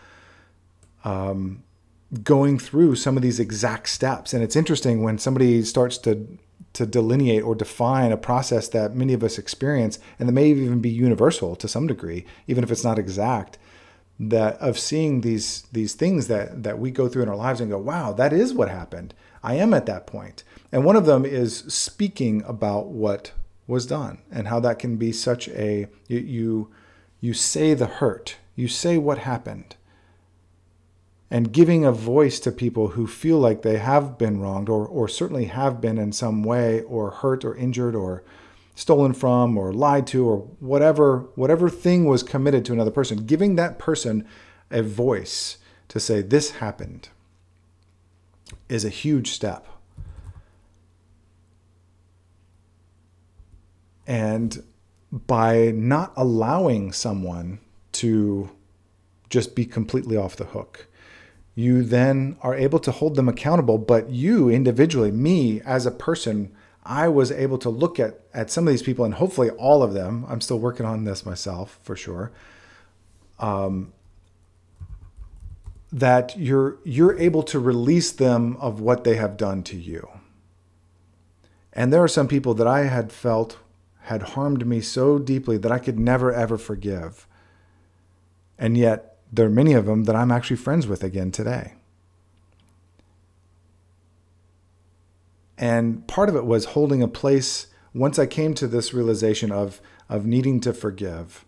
um, 1.03 1.63
going 2.23 2.59
through 2.59 2.95
some 2.95 3.17
of 3.17 3.23
these 3.23 3.39
exact 3.39 3.89
steps, 3.89 4.33
and 4.33 4.43
it's 4.43 4.55
interesting 4.55 5.03
when 5.03 5.17
somebody 5.17 5.63
starts 5.63 5.97
to 5.99 6.27
to 6.73 6.85
delineate 6.85 7.43
or 7.43 7.53
define 7.53 8.13
a 8.13 8.17
process 8.17 8.69
that 8.69 8.95
many 8.95 9.13
of 9.13 9.23
us 9.23 9.37
experience, 9.37 9.99
and 10.17 10.29
that 10.29 10.33
may 10.33 10.49
even 10.49 10.79
be 10.79 10.89
universal 10.89 11.55
to 11.57 11.67
some 11.67 11.87
degree, 11.87 12.25
even 12.47 12.63
if 12.63 12.71
it's 12.71 12.83
not 12.83 12.99
exact. 12.99 13.57
That 14.19 14.57
of 14.59 14.77
seeing 14.79 15.21
these 15.21 15.63
these 15.73 15.93
things 15.93 16.27
that 16.27 16.63
that 16.63 16.79
we 16.79 16.91
go 16.91 17.09
through 17.09 17.23
in 17.23 17.29
our 17.29 17.35
lives 17.35 17.59
and 17.59 17.71
go, 17.71 17.79
wow, 17.79 18.13
that 18.13 18.31
is 18.31 18.53
what 18.53 18.69
happened. 18.69 19.13
I 19.43 19.55
am 19.55 19.73
at 19.73 19.87
that 19.87 20.05
point. 20.05 20.43
And 20.71 20.85
one 20.85 20.95
of 20.95 21.05
them 21.05 21.25
is 21.25 21.57
speaking 21.67 22.43
about 22.45 22.87
what 22.87 23.33
was 23.67 23.85
done 23.85 24.19
and 24.31 24.47
how 24.47 24.59
that 24.61 24.79
can 24.79 24.97
be 24.97 25.11
such 25.11 25.47
a 25.49 25.87
you 26.07 26.69
you, 27.19 27.33
say 27.33 27.73
the 27.75 27.85
hurt, 27.85 28.37
you 28.55 28.67
say 28.67 28.97
what 28.97 29.19
happened. 29.19 29.75
and 31.33 31.53
giving 31.53 31.85
a 31.85 31.91
voice 31.93 32.41
to 32.41 32.51
people 32.51 32.89
who 32.89 33.07
feel 33.07 33.39
like 33.39 33.61
they 33.61 33.77
have 33.77 34.17
been 34.17 34.41
wronged 34.41 34.67
or, 34.67 34.85
or 34.85 35.07
certainly 35.07 35.45
have 35.45 35.79
been 35.79 35.97
in 35.97 36.11
some 36.11 36.43
way 36.43 36.81
or 36.81 37.09
hurt 37.11 37.45
or 37.45 37.55
injured 37.55 37.95
or 37.95 38.21
stolen 38.75 39.13
from 39.13 39.57
or 39.57 39.71
lied 39.71 40.05
to 40.07 40.27
or 40.27 40.39
whatever 40.59 41.19
whatever 41.35 41.69
thing 41.69 42.05
was 42.05 42.23
committed 42.23 42.65
to 42.65 42.73
another 42.73 42.91
person 42.91 43.25
giving 43.25 43.55
that 43.55 43.79
person 43.79 44.27
a 44.71 44.81
voice 44.81 45.57
to 45.87 45.99
say 45.99 46.21
this 46.21 46.51
happened 46.51 47.09
is 48.67 48.83
a 48.83 48.89
huge 48.89 49.31
step 49.31 49.67
and 54.11 54.63
by 55.11 55.71
not 55.75 56.13
allowing 56.15 56.91
someone 56.91 57.59
to 57.91 58.49
just 59.29 59.55
be 59.55 59.65
completely 59.65 60.17
off 60.17 60.35
the 60.35 60.45
hook 60.45 60.87
you 61.55 61.83
then 61.83 62.35
are 62.41 62.55
able 62.55 62.79
to 62.79 62.91
hold 62.91 63.15
them 63.15 63.29
accountable 63.29 63.77
but 63.77 64.09
you 64.09 64.49
individually 64.49 65.11
me 65.11 65.61
as 65.61 65.85
a 65.85 65.91
person 65.91 66.51
I 66.83 67.07
was 67.09 67.31
able 67.31 67.57
to 67.59 67.69
look 67.69 67.99
at 67.99 68.21
at 68.33 68.49
some 68.49 68.67
of 68.67 68.73
these 68.73 68.81
people, 68.81 69.05
and 69.05 69.13
hopefully 69.15 69.49
all 69.51 69.83
of 69.83 69.93
them. 69.93 70.25
I'm 70.27 70.41
still 70.41 70.59
working 70.59 70.85
on 70.85 71.03
this 71.03 71.25
myself 71.25 71.79
for 71.83 71.95
sure. 71.95 72.31
Um, 73.39 73.93
that 75.91 76.37
you're 76.37 76.77
you're 76.83 77.17
able 77.19 77.43
to 77.43 77.59
release 77.59 78.11
them 78.11 78.57
of 78.57 78.79
what 78.79 79.03
they 79.03 79.15
have 79.15 79.37
done 79.37 79.61
to 79.63 79.77
you. 79.77 80.09
And 81.73 81.93
there 81.93 82.03
are 82.03 82.07
some 82.07 82.27
people 82.27 82.53
that 82.55 82.67
I 82.67 82.85
had 82.85 83.11
felt 83.11 83.57
had 84.03 84.21
harmed 84.21 84.65
me 84.65 84.81
so 84.81 85.19
deeply 85.19 85.57
that 85.57 85.71
I 85.71 85.79
could 85.79 85.99
never 85.99 86.33
ever 86.33 86.57
forgive. 86.57 87.27
And 88.57 88.77
yet 88.77 89.17
there 89.31 89.45
are 89.45 89.49
many 89.49 89.73
of 89.73 89.85
them 89.85 90.03
that 90.05 90.15
I'm 90.15 90.31
actually 90.31 90.57
friends 90.57 90.87
with 90.87 91.03
again 91.03 91.31
today. 91.31 91.73
And 95.57 96.07
part 96.07 96.29
of 96.29 96.35
it 96.35 96.45
was 96.45 96.65
holding 96.65 97.03
a 97.03 97.07
place 97.07 97.67
once 97.93 98.17
I 98.17 98.25
came 98.25 98.53
to 98.55 98.67
this 98.67 98.93
realization 98.93 99.51
of 99.51 99.81
of 100.09 100.25
needing 100.25 100.59
to 100.61 100.73
forgive. 100.73 101.45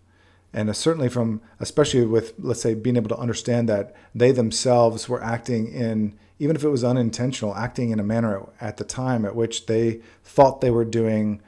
And 0.53 0.69
uh, 0.69 0.73
certainly 0.73 1.09
from 1.09 1.41
especially 1.59 2.05
with 2.05 2.33
let's 2.37 2.61
say 2.61 2.75
being 2.75 2.95
able 2.95 3.09
to 3.09 3.17
understand 3.17 3.67
that 3.69 3.95
they 4.13 4.31
themselves 4.31 5.09
were 5.09 5.23
acting 5.23 5.71
in 5.71 6.17
even 6.39 6.55
if 6.55 6.63
it 6.63 6.69
was 6.69 6.83
unintentional, 6.83 7.55
acting 7.55 7.91
in 7.91 7.99
a 7.99 8.03
manner 8.03 8.47
at 8.59 8.77
the 8.77 8.83
time 8.83 9.25
at 9.25 9.35
which 9.35 9.65
they 9.65 10.01
thought 10.23 10.61
they 10.61 10.71
were 10.71 10.85
doing 10.85 11.41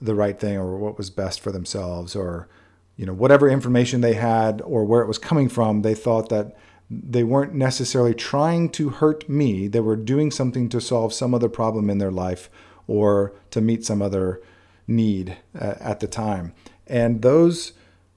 the 0.00 0.14
right 0.14 0.38
thing 0.38 0.56
or 0.56 0.76
what 0.76 0.98
was 0.98 1.10
best 1.10 1.40
for 1.40 1.50
themselves 1.50 2.14
or 2.14 2.48
you 2.96 3.06
know 3.06 3.14
whatever 3.14 3.48
information 3.48 4.00
they 4.00 4.14
had 4.14 4.60
or 4.62 4.84
where 4.84 5.02
it 5.02 5.08
was 5.08 5.18
coming 5.18 5.48
from, 5.48 5.82
they 5.82 5.94
thought 5.94 6.28
that 6.28 6.56
they 6.90 7.24
weren't 7.24 7.54
necessarily 7.54 8.14
trying 8.14 8.70
to 8.70 8.90
hurt 8.90 9.28
me. 9.28 9.68
They 9.68 9.80
were 9.80 9.96
doing 9.96 10.30
something 10.30 10.68
to 10.68 10.80
solve 10.80 11.12
some 11.12 11.34
other 11.34 11.48
problem 11.48 11.90
in 11.90 11.98
their 11.98 12.12
life 12.12 12.48
or 12.86 13.32
to 13.50 13.60
meet 13.60 13.84
some 13.84 14.00
other 14.00 14.40
need 14.86 15.36
uh, 15.58 15.74
at 15.80 16.00
the 16.00 16.06
time. 16.06 16.54
And 16.86 17.22
those 17.22 17.72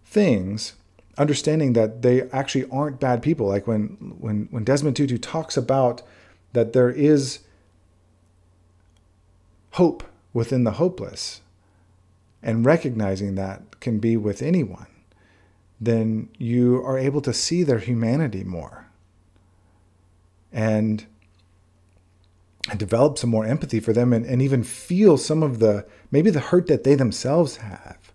things, 0.05 0.73
understanding 1.17 1.73
that 1.73 2.03
they 2.03 2.29
actually 2.29 2.69
aren't 2.69 2.99
bad 2.99 3.21
people, 3.21 3.47
like 3.47 3.67
when 3.67 4.15
when 4.19 4.47
when 4.51 4.63
Desmond 4.63 4.95
Tutu 4.95 5.17
talks 5.17 5.57
about 5.57 6.03
that 6.53 6.73
there 6.73 6.89
is 6.89 7.39
hope 9.71 10.03
within 10.33 10.63
the 10.63 10.73
hopeless, 10.73 11.41
and 12.41 12.65
recognizing 12.65 13.35
that 13.35 13.79
can 13.79 13.99
be 13.99 14.15
with 14.17 14.41
anyone 14.41 14.87
then 15.81 16.29
you 16.37 16.83
are 16.83 16.97
able 16.97 17.21
to 17.21 17.33
see 17.33 17.63
their 17.63 17.79
humanity 17.79 18.43
more 18.43 18.87
and, 20.51 21.05
develop 22.77 23.17
some 23.17 23.29
more 23.29 23.45
empathy 23.45 23.79
for 23.79 23.93
them 23.93 24.13
and, 24.13 24.25
and 24.25 24.41
even 24.41 24.63
feel 24.63 25.17
some 25.17 25.41
of 25.41 25.59
the 25.59 25.85
maybe 26.11 26.29
the 26.29 26.39
hurt 26.39 26.67
that 26.67 26.83
they 26.83 26.93
themselves 26.93 27.57
have. 27.57 28.13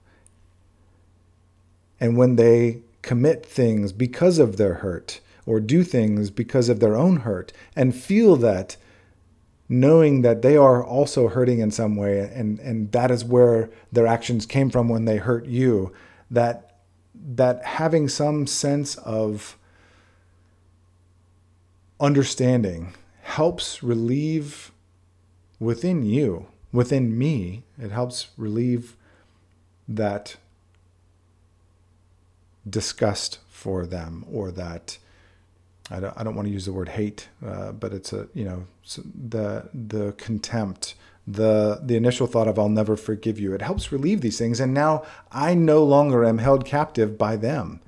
And 1.99 2.17
when 2.17 2.37
they 2.37 2.83
commit 3.03 3.45
things 3.45 3.93
because 3.93 4.39
of 4.39 4.57
their 4.57 4.75
hurt 4.75 5.21
or 5.47 5.61
do 5.61 5.83
things 5.83 6.31
because 6.31 6.69
of 6.69 6.81
their 6.81 6.97
own 6.97 7.17
hurt 7.17 7.53
and 7.75 7.95
feel 7.95 8.37
that 8.37 8.77
knowing 9.81 10.23
that 10.23 10.43
they 10.43 10.57
are 10.57 10.85
also 10.85 11.29
hurting 11.29 11.59
in 11.59 11.71
some 11.71 11.97
way 11.97 12.19
and 12.35 12.59
and 12.61 12.93
that 12.93 13.11
is 13.11 13.25
where 13.25 13.71
their 13.93 14.07
actions 14.07 14.47
came 14.47 14.71
from 14.71 14.89
when 14.89 15.05
they 15.05 15.17
hurt 15.17 15.47
you 15.47 15.93
that 16.31 16.75
that 17.15 17.65
having 17.65 18.09
some 18.09 18.47
sense 18.47 18.97
of 18.97 19.57
understanding 22.01 22.95
helps 23.23 23.83
relieve 23.83 24.73
within 25.59 26.05
you, 26.05 26.47
within 26.73 27.17
me, 27.17 27.63
it 27.81 27.91
helps 27.91 28.29
relieve 28.37 28.97
that 29.89 30.37
disgust 32.69 33.39
for 33.49 33.87
them 33.87 34.25
or 34.31 34.51
that 34.51 34.99
I 35.91 36.01
don't, 36.01 36.15
I 36.17 36.23
don't 36.23 36.35
want 36.35 36.49
to 36.49 36.53
use 36.53 36.65
the 36.65 36.73
word 36.73 36.89
hate, 36.89 37.29
uh, 37.45 37.73
but 37.73 37.93
it's 37.93 38.13
a 38.13 38.29
you 38.35 38.45
know 38.45 38.67
the 39.29 39.69
the 39.75 40.13
contempt 40.13 40.95
the 41.27 41.81
the 41.83 41.97
initial 41.97 42.27
thought 42.27 42.49
of 42.49 42.59
I'll 42.59 42.69
never 42.69 42.97
forgive 42.97 43.39
you. 43.41 43.55
It 43.55 43.63
helps 43.63 43.91
relieve 43.91 44.21
these 44.21 44.39
things, 44.39 44.61
and 44.61 44.75
now 44.75 45.05
I 45.33 45.55
no 45.55 45.83
longer 45.83 46.25
am 46.25 46.39
held 46.39 46.65
captive 46.65 47.17
by 47.17 47.37
them. 47.37 47.81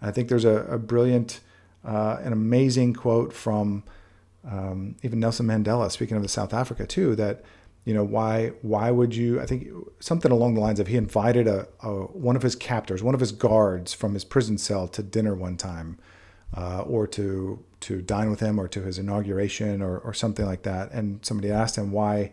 I 0.00 0.10
think 0.10 0.28
there's 0.28 0.44
a, 0.44 0.64
a 0.64 0.78
brilliant, 0.78 1.40
uh, 1.84 2.18
an 2.22 2.32
amazing 2.32 2.94
quote 2.94 3.32
from 3.32 3.82
um, 4.48 4.96
even 5.02 5.20
Nelson 5.20 5.46
Mandela, 5.46 5.90
speaking 5.90 6.16
of 6.16 6.22
the 6.22 6.28
South 6.28 6.52
Africa 6.54 6.86
too, 6.86 7.16
that 7.16 7.42
you 7.84 7.94
know 7.94 8.04
why 8.04 8.52
why 8.62 8.90
would 8.90 9.16
you? 9.16 9.40
I 9.40 9.46
think 9.46 9.68
something 9.98 10.30
along 10.30 10.54
the 10.54 10.60
lines 10.60 10.78
of 10.78 10.86
he 10.86 10.96
invited 10.96 11.48
a, 11.48 11.66
a 11.80 11.90
one 11.90 12.36
of 12.36 12.42
his 12.42 12.54
captors, 12.54 13.02
one 13.02 13.14
of 13.14 13.20
his 13.20 13.32
guards 13.32 13.92
from 13.92 14.14
his 14.14 14.24
prison 14.24 14.56
cell 14.56 14.86
to 14.88 15.02
dinner 15.02 15.34
one 15.34 15.56
time, 15.56 15.98
uh, 16.56 16.82
or 16.82 17.06
to 17.08 17.62
to 17.80 18.00
dine 18.00 18.30
with 18.30 18.40
him, 18.40 18.58
or 18.58 18.68
to 18.68 18.82
his 18.82 18.98
inauguration, 18.98 19.82
or 19.82 19.98
or 19.98 20.14
something 20.14 20.46
like 20.46 20.62
that. 20.62 20.90
And 20.92 21.24
somebody 21.24 21.50
asked 21.50 21.76
him 21.76 21.92
why 21.92 22.32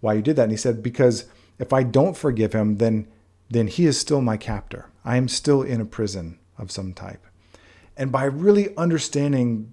why 0.00 0.14
you 0.14 0.22
did 0.22 0.36
that. 0.36 0.44
And 0.44 0.52
he 0.52 0.58
said, 0.58 0.82
Because 0.82 1.26
if 1.58 1.72
I 1.72 1.82
don't 1.82 2.16
forgive 2.16 2.52
him, 2.52 2.76
then 2.76 3.08
then 3.50 3.68
he 3.68 3.86
is 3.86 3.98
still 3.98 4.20
my 4.20 4.36
captor. 4.36 4.86
I 5.04 5.16
am 5.16 5.28
still 5.28 5.62
in 5.62 5.80
a 5.80 5.84
prison 5.84 6.38
of 6.58 6.70
some 6.70 6.92
type. 6.92 7.26
And 7.96 8.10
by 8.10 8.24
really 8.24 8.74
understanding 8.76 9.72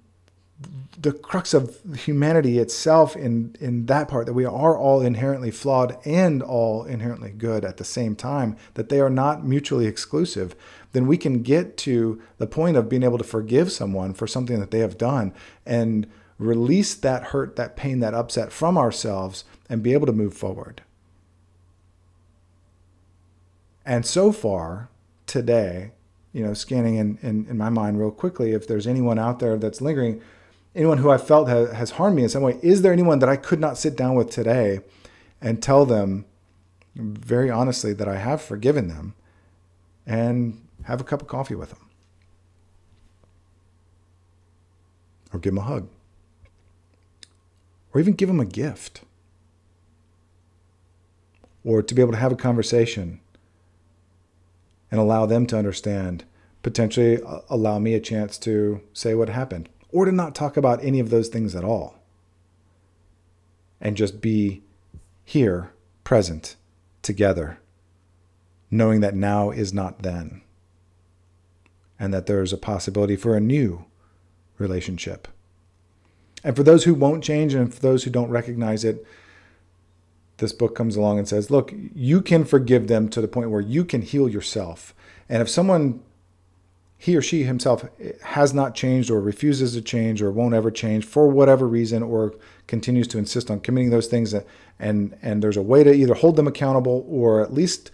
the 0.99 1.13
crux 1.13 1.53
of 1.53 1.79
humanity 1.95 2.59
itself 2.59 3.15
in, 3.15 3.55
in 3.61 3.85
that 3.85 4.09
part, 4.09 4.25
that 4.25 4.33
we 4.33 4.43
are 4.43 4.77
all 4.77 5.01
inherently 5.01 5.51
flawed 5.51 5.97
and 6.05 6.43
all 6.43 6.83
inherently 6.83 7.31
good 7.31 7.63
at 7.63 7.77
the 7.77 7.85
same 7.85 8.15
time, 8.15 8.57
that 8.73 8.89
they 8.89 8.99
are 8.99 9.09
not 9.09 9.45
mutually 9.45 9.85
exclusive, 9.85 10.55
then 10.91 11.07
we 11.07 11.17
can 11.17 11.41
get 11.41 11.77
to 11.77 12.21
the 12.37 12.47
point 12.47 12.77
of 12.77 12.89
being 12.89 13.03
able 13.03 13.17
to 13.17 13.23
forgive 13.23 13.71
someone 13.71 14.13
for 14.13 14.27
something 14.27 14.59
that 14.59 14.71
they 14.71 14.79
have 14.79 14.97
done 14.97 15.33
and 15.65 16.07
release 16.37 16.95
that 16.95 17.25
hurt, 17.25 17.55
that 17.57 17.75
pain, 17.75 17.99
that 17.99 18.13
upset 18.13 18.51
from 18.51 18.77
ourselves 18.77 19.43
and 19.69 19.83
be 19.83 19.93
able 19.93 20.07
to 20.07 20.13
move 20.13 20.33
forward. 20.33 20.81
And 23.85 24.05
so 24.05 24.31
far 24.31 24.89
today, 25.25 25.91
you 26.33 26.43
know, 26.43 26.53
scanning 26.53 26.95
in, 26.95 27.17
in, 27.21 27.45
in, 27.49 27.57
my 27.57 27.69
mind 27.69 27.99
real 27.99 28.11
quickly, 28.11 28.51
if 28.51 28.67
there's 28.67 28.87
anyone 28.87 29.19
out 29.19 29.39
there 29.39 29.57
that's 29.57 29.81
lingering, 29.81 30.21
anyone 30.75 30.99
who 30.99 31.09
I 31.09 31.17
felt 31.17 31.49
has, 31.49 31.71
has 31.71 31.91
harmed 31.91 32.15
me 32.15 32.23
in 32.23 32.29
some 32.29 32.43
way, 32.43 32.59
is 32.61 32.81
there 32.81 32.93
anyone 32.93 33.19
that 33.19 33.29
I 33.29 33.35
could 33.35 33.59
not 33.59 33.77
sit 33.77 33.95
down 33.95 34.15
with 34.15 34.29
today 34.29 34.79
and 35.41 35.61
tell 35.61 35.85
them 35.85 36.25
very 36.95 37.49
honestly 37.49 37.93
that 37.93 38.07
I 38.07 38.17
have 38.17 38.41
forgiven 38.41 38.87
them 38.87 39.15
and 40.05 40.59
have 40.91 41.01
a 41.01 41.05
cup 41.05 41.21
of 41.21 41.27
coffee 41.27 41.55
with 41.55 41.69
them? 41.69 41.89
Or 45.31 45.39
give 45.39 45.53
them 45.53 45.63
a 45.63 45.67
hug? 45.67 45.87
Or 47.93 47.99
even 47.99 48.13
give 48.13 48.27
them 48.27 48.39
a 48.39 48.45
gift? 48.45 49.03
or 51.63 51.81
to 51.81 51.93
be 51.93 52.01
able 52.01 52.11
to 52.11 52.17
have 52.17 52.31
a 52.31 52.37
conversation 52.37 53.19
and 54.91 54.99
allow 54.99 55.25
them 55.25 55.45
to 55.47 55.57
understand, 55.57 56.23
potentially 56.63 57.19
allow 57.49 57.79
me 57.79 57.93
a 57.93 57.99
chance 57.99 58.37
to 58.39 58.81
say 58.93 59.13
what 59.13 59.29
happened, 59.29 59.69
or 59.91 60.05
to 60.05 60.11
not 60.11 60.33
talk 60.33 60.57
about 60.57 60.83
any 60.83 60.99
of 60.99 61.09
those 61.09 61.27
things 61.27 61.55
at 61.55 61.63
all 61.63 61.95
and 63.81 63.95
just 63.95 64.19
be 64.19 64.61
here, 65.23 65.71
present, 66.03 66.55
together, 67.01 67.59
knowing 68.71 68.99
that 69.01 69.15
now 69.15 69.51
is 69.51 69.73
not 69.73 70.01
then, 70.01 70.41
and 71.99 72.13
that 72.13 72.25
there's 72.25 72.53
a 72.53 72.57
possibility 72.57 73.15
for 73.15 73.35
a 73.35 73.41
new 73.41 73.85
relationship. 74.57 75.27
And 76.43 76.55
for 76.55 76.63
those 76.63 76.85
who 76.85 76.93
won't 76.93 77.23
change 77.23 77.53
and 77.53 77.73
for 77.73 77.81
those 77.81 78.03
who 78.03 78.09
don't 78.09 78.29
recognize 78.29 78.83
it, 78.83 79.05
this 80.37 80.53
book 80.53 80.73
comes 80.73 80.95
along 80.95 81.19
and 81.19 81.27
says, 81.27 81.51
look, 81.51 81.73
you 81.93 82.21
can 82.21 82.45
forgive 82.45 82.87
them 82.87 83.09
to 83.09 83.19
the 83.19 83.27
point 83.27 83.51
where 83.51 83.61
you 83.61 83.83
can 83.83 84.01
heal 84.01 84.29
yourself. 84.29 84.95
And 85.27 85.41
if 85.41 85.49
someone 85.49 86.01
he 87.01 87.15
or 87.15 87.21
she 87.21 87.43
himself 87.43 87.85
has 88.23 88.53
not 88.53 88.75
changed 88.75 89.09
or 89.09 89.21
refuses 89.21 89.73
to 89.73 89.81
change 89.81 90.21
or 90.21 90.31
won't 90.31 90.53
ever 90.53 90.69
change 90.69 91.05
for 91.05 91.29
whatever 91.29 91.65
reason 91.65 92.03
or 92.03 92.35
continues 92.67 93.07
to 93.07 93.17
insist 93.17 93.49
on 93.49 93.61
committing 93.61 93.89
those 93.89 94.07
things 94.07 94.35
and 94.77 95.17
and 95.21 95.41
there's 95.41 95.55
a 95.55 95.61
way 95.61 95.81
to 95.81 95.93
either 95.93 96.13
hold 96.13 96.35
them 96.35 96.45
accountable 96.45 97.05
or 97.09 97.41
at 97.41 97.53
least 97.53 97.89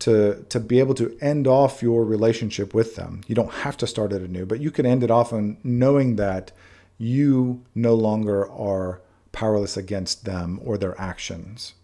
to 0.00 0.44
to 0.48 0.60
be 0.60 0.78
able 0.78 0.94
to 0.94 1.16
end 1.20 1.46
off 1.46 1.82
your 1.82 2.04
relationship 2.04 2.74
with 2.74 2.96
them. 2.96 3.22
You 3.26 3.34
don't 3.34 3.52
have 3.52 3.76
to 3.78 3.86
start 3.86 4.12
it 4.12 4.22
anew, 4.22 4.46
but 4.46 4.60
you 4.60 4.70
can 4.70 4.86
end 4.86 5.02
it 5.02 5.10
off 5.10 5.32
on 5.32 5.58
knowing 5.64 6.16
that 6.16 6.52
you 6.98 7.64
no 7.74 7.94
longer 7.94 8.48
are 8.50 9.00
powerless 9.32 9.76
against 9.76 10.24
them 10.24 10.60
or 10.64 10.78
their 10.78 11.00
actions. 11.00 11.74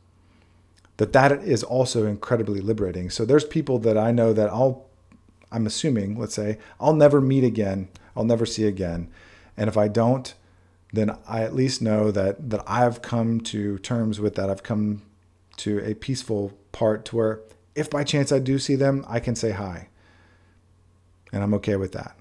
That 0.97 1.13
that 1.13 1.33
is 1.43 1.63
also 1.65 2.07
incredibly 2.07 2.61
liberating. 2.61 3.11
So 3.11 3.25
there's 3.25 3.45
people 3.45 3.79
that 3.81 3.99
I 3.99 4.13
know 4.13 4.33
that 4.33 4.49
I'll 4.49 4.87
I'm 5.51 5.67
assuming, 5.67 6.19
let's 6.19 6.35
say, 6.35 6.59
I'll 6.81 6.95
never 6.95 7.21
meet 7.21 7.45
again, 7.45 7.89
I'll 8.17 8.25
never 8.25 8.47
see 8.47 8.65
again. 8.65 9.09
And 9.57 9.69
if 9.69 9.77
I 9.77 9.87
don't, 9.89 10.35
then 10.93 11.17
I 11.29 11.43
at 11.43 11.55
least 11.55 11.83
know 11.83 12.11
that 12.13 12.51
that 12.51 12.63
I've 12.67 13.03
come 13.03 13.41
to 13.43 13.79
terms 13.79 14.21
with 14.21 14.37
that. 14.37 14.51
I've 14.51 14.63
come 14.63 15.03
to 15.59 15.79
a 15.85 15.95
peaceful 15.95 16.53
part 16.73 17.05
to 17.07 17.17
where 17.17 17.41
if 17.75 17.91
by 17.91 18.05
chance 18.05 18.31
I 18.33 18.39
do 18.39 18.59
see 18.59 18.77
them, 18.77 19.05
I 19.09 19.21
can 19.21 19.35
say 19.35 19.53
hi. 19.53 19.89
And 21.33 21.43
I'm 21.43 21.55
okay 21.55 21.77
with 21.77 21.93
that. 21.93 22.17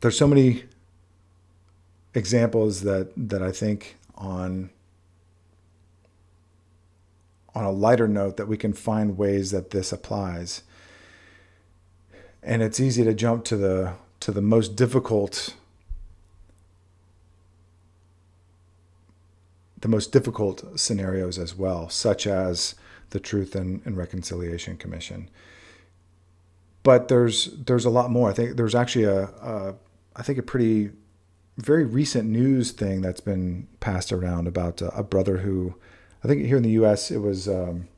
There's 0.00 0.16
so 0.16 0.26
many 0.26 0.64
examples 2.14 2.82
that 2.82 3.12
that 3.16 3.42
I 3.42 3.52
think 3.52 3.96
on 4.16 4.70
on 7.54 7.64
a 7.64 7.70
lighter 7.70 8.08
note 8.08 8.36
that 8.36 8.46
we 8.46 8.56
can 8.56 8.72
find 8.72 9.18
ways 9.18 9.50
that 9.50 9.70
this 9.70 9.92
applies. 9.92 10.62
And 12.42 12.62
it's 12.62 12.80
easy 12.80 13.04
to 13.04 13.12
jump 13.12 13.44
to 13.46 13.56
the 13.56 13.94
to 14.20 14.32
the 14.32 14.40
most 14.40 14.76
difficult 14.76 15.54
the 19.80 19.88
most 19.88 20.12
difficult 20.12 20.78
scenarios 20.78 21.38
as 21.38 21.54
well, 21.54 21.88
such 21.88 22.26
as 22.26 22.74
the 23.10 23.20
Truth 23.20 23.54
and, 23.54 23.80
and 23.84 23.96
Reconciliation 23.96 24.76
Commission. 24.76 25.28
But 26.82 27.08
there's 27.08 27.46
there's 27.46 27.84
a 27.84 27.90
lot 27.90 28.10
more. 28.10 28.30
I 28.30 28.32
think 28.32 28.56
there's 28.56 28.74
actually 28.74 29.04
a, 29.04 29.24
a 29.24 29.74
I 30.16 30.22
think 30.22 30.38
a 30.38 30.42
pretty 30.42 30.90
very 31.58 31.84
recent 31.84 32.28
news 32.28 32.70
thing 32.70 33.02
that's 33.02 33.20
been 33.20 33.68
passed 33.80 34.12
around 34.12 34.46
about 34.46 34.80
a, 34.80 34.88
a 34.96 35.02
brother 35.02 35.38
who 35.38 35.74
I 36.24 36.28
think 36.28 36.44
here 36.46 36.56
in 36.56 36.62
the 36.62 36.70
U.S. 36.70 37.10
it 37.10 37.18
was 37.18 37.48
um, 37.48 37.88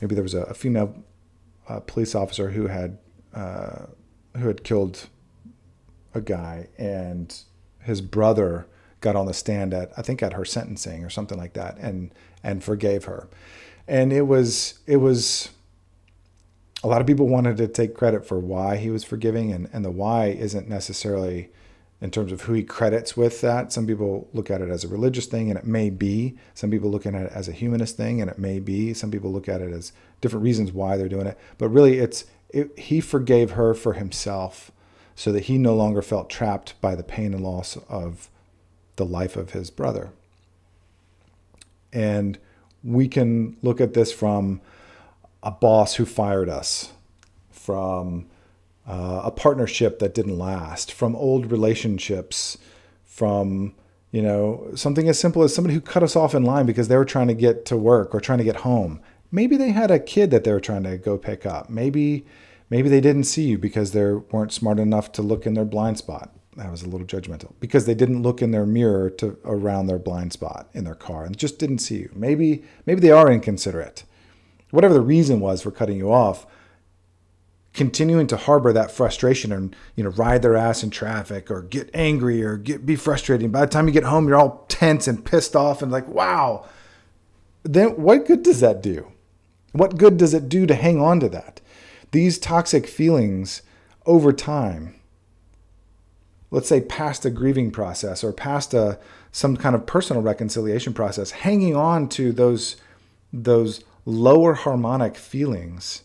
maybe 0.00 0.14
there 0.14 0.22
was 0.22 0.34
a, 0.34 0.42
a 0.42 0.54
female 0.54 0.94
uh, 1.68 1.80
police 1.80 2.14
officer 2.14 2.50
who 2.50 2.66
had 2.66 2.98
uh, 3.34 3.86
who 4.36 4.48
had 4.48 4.64
killed 4.64 5.08
a 6.14 6.20
guy, 6.20 6.68
and 6.78 7.36
his 7.80 8.00
brother 8.00 8.66
got 9.04 9.14
on 9.14 9.26
the 9.26 9.34
stand 9.34 9.72
at 9.72 9.92
I 9.96 10.02
think 10.02 10.22
at 10.22 10.32
her 10.32 10.44
sentencing 10.44 11.04
or 11.04 11.10
something 11.10 11.38
like 11.38 11.52
that, 11.52 11.76
and 11.78 12.10
and 12.42 12.64
forgave 12.64 13.04
her, 13.04 13.28
and 13.86 14.12
it 14.12 14.22
was 14.22 14.80
it 14.86 14.96
was. 14.96 15.50
A 16.82 16.88
lot 16.88 17.00
of 17.00 17.06
people 17.06 17.28
wanted 17.28 17.56
to 17.56 17.68
take 17.68 17.94
credit 17.94 18.26
for 18.26 18.38
why 18.38 18.76
he 18.76 18.90
was 18.90 19.04
forgiving, 19.04 19.52
and, 19.52 19.70
and 19.72 19.82
the 19.82 19.90
why 19.90 20.26
isn't 20.26 20.68
necessarily 20.68 21.48
in 22.02 22.10
terms 22.10 22.30
of 22.30 22.42
who 22.42 22.52
he 22.52 22.62
credits 22.62 23.16
with 23.16 23.40
that. 23.40 23.72
Some 23.72 23.86
people 23.86 24.28
look 24.34 24.50
at 24.50 24.60
it 24.60 24.68
as 24.68 24.84
a 24.84 24.88
religious 24.88 25.24
thing, 25.24 25.48
and 25.48 25.58
it 25.58 25.66
may 25.66 25.88
be. 25.88 26.36
Some 26.52 26.70
people 26.70 26.90
look 26.90 27.06
at 27.06 27.14
it 27.14 27.32
as 27.32 27.48
a 27.48 27.52
humanist 27.52 27.96
thing, 27.96 28.20
and 28.20 28.30
it 28.30 28.38
may 28.38 28.58
be. 28.58 28.92
Some 28.92 29.10
people 29.10 29.32
look 29.32 29.48
at 29.48 29.62
it 29.62 29.72
as 29.72 29.92
different 30.20 30.44
reasons 30.44 30.72
why 30.72 30.98
they're 30.98 31.08
doing 31.08 31.26
it. 31.26 31.38
But 31.56 31.70
really, 31.70 31.98
it's 31.98 32.26
it, 32.50 32.78
he 32.78 33.00
forgave 33.00 33.52
her 33.52 33.72
for 33.72 33.94
himself, 33.94 34.70
so 35.14 35.32
that 35.32 35.44
he 35.44 35.56
no 35.56 35.74
longer 35.74 36.02
felt 36.02 36.28
trapped 36.28 36.78
by 36.82 36.94
the 36.94 37.02
pain 37.02 37.32
and 37.32 37.42
loss 37.42 37.78
of 37.88 38.28
the 38.96 39.04
life 39.04 39.36
of 39.36 39.50
his 39.50 39.70
brother. 39.70 40.10
And 41.92 42.38
we 42.82 43.08
can 43.08 43.56
look 43.62 43.80
at 43.80 43.94
this 43.94 44.12
from 44.12 44.60
a 45.42 45.50
boss 45.50 45.94
who 45.94 46.04
fired 46.04 46.48
us, 46.48 46.92
from 47.50 48.26
uh, 48.86 49.22
a 49.24 49.30
partnership 49.30 49.98
that 49.98 50.14
didn't 50.14 50.38
last, 50.38 50.92
from 50.92 51.16
old 51.16 51.50
relationships, 51.50 52.58
from 53.04 53.74
you 54.10 54.22
know 54.22 54.70
something 54.74 55.08
as 55.08 55.18
simple 55.18 55.42
as 55.42 55.54
somebody 55.54 55.74
who 55.74 55.80
cut 55.80 56.02
us 56.02 56.16
off 56.16 56.34
in 56.34 56.44
line 56.44 56.66
because 56.66 56.88
they 56.88 56.96
were 56.96 57.04
trying 57.04 57.28
to 57.28 57.34
get 57.34 57.64
to 57.66 57.76
work 57.76 58.14
or 58.14 58.20
trying 58.20 58.38
to 58.38 58.44
get 58.44 58.56
home. 58.56 59.00
Maybe 59.30 59.56
they 59.56 59.70
had 59.70 59.90
a 59.90 59.98
kid 59.98 60.30
that 60.30 60.44
they 60.44 60.52
were 60.52 60.60
trying 60.60 60.84
to 60.84 60.98
go 60.98 61.18
pick 61.18 61.46
up. 61.46 61.70
Maybe 61.70 62.26
maybe 62.70 62.88
they 62.88 63.00
didn't 63.00 63.24
see 63.24 63.44
you 63.44 63.58
because 63.58 63.92
they 63.92 64.12
weren't 64.12 64.52
smart 64.52 64.78
enough 64.78 65.12
to 65.12 65.22
look 65.22 65.46
in 65.46 65.54
their 65.54 65.64
blind 65.64 65.98
spot. 65.98 66.34
That 66.56 66.70
was 66.70 66.82
a 66.82 66.88
little 66.88 67.06
judgmental 67.06 67.52
because 67.58 67.86
they 67.86 67.94
didn't 67.94 68.22
look 68.22 68.40
in 68.40 68.52
their 68.52 68.66
mirror 68.66 69.10
to 69.10 69.38
around 69.44 69.86
their 69.86 69.98
blind 69.98 70.32
spot 70.32 70.68
in 70.72 70.84
their 70.84 70.94
car 70.94 71.24
and 71.24 71.36
just 71.36 71.58
didn't 71.58 71.78
see 71.78 71.96
you. 71.96 72.10
Maybe 72.14 72.64
maybe 72.86 73.00
they 73.00 73.10
are 73.10 73.30
inconsiderate. 73.30 74.04
Whatever 74.70 74.94
the 74.94 75.00
reason 75.00 75.40
was 75.40 75.62
for 75.62 75.70
cutting 75.70 75.96
you 75.96 76.12
off, 76.12 76.46
continuing 77.72 78.28
to 78.28 78.36
harbor 78.36 78.72
that 78.72 78.90
frustration 78.90 79.52
and 79.52 79.74
you 79.96 80.04
know 80.04 80.10
ride 80.10 80.42
their 80.42 80.56
ass 80.56 80.82
in 80.82 80.90
traffic 80.90 81.50
or 81.50 81.62
get 81.62 81.90
angry 81.92 82.42
or 82.42 82.56
get 82.56 82.86
be 82.86 82.96
frustrated. 82.96 83.50
By 83.50 83.60
the 83.60 83.66
time 83.66 83.86
you 83.86 83.92
get 83.92 84.04
home, 84.04 84.28
you're 84.28 84.38
all 84.38 84.64
tense 84.68 85.08
and 85.08 85.24
pissed 85.24 85.56
off 85.56 85.82
and 85.82 85.90
like, 85.92 86.08
wow. 86.08 86.66
Then 87.64 87.90
what 88.00 88.26
good 88.26 88.42
does 88.42 88.60
that 88.60 88.82
do? 88.82 89.10
What 89.72 89.98
good 89.98 90.16
does 90.16 90.34
it 90.34 90.48
do 90.48 90.66
to 90.66 90.74
hang 90.74 91.00
on 91.00 91.18
to 91.20 91.28
that? 91.30 91.60
These 92.12 92.38
toxic 92.38 92.86
feelings 92.86 93.62
over 94.06 94.32
time, 94.32 94.94
let's 96.54 96.68
say 96.68 96.80
past 96.80 97.24
a 97.24 97.30
grieving 97.30 97.72
process 97.72 98.22
or 98.22 98.32
past 98.32 98.72
a 98.72 98.96
some 99.32 99.56
kind 99.56 99.74
of 99.74 99.86
personal 99.86 100.22
reconciliation 100.22 100.94
process, 100.94 101.32
hanging 101.32 101.74
on 101.74 102.08
to 102.08 102.30
those 102.32 102.76
those 103.32 103.82
lower 104.06 104.54
harmonic 104.54 105.16
feelings 105.16 106.02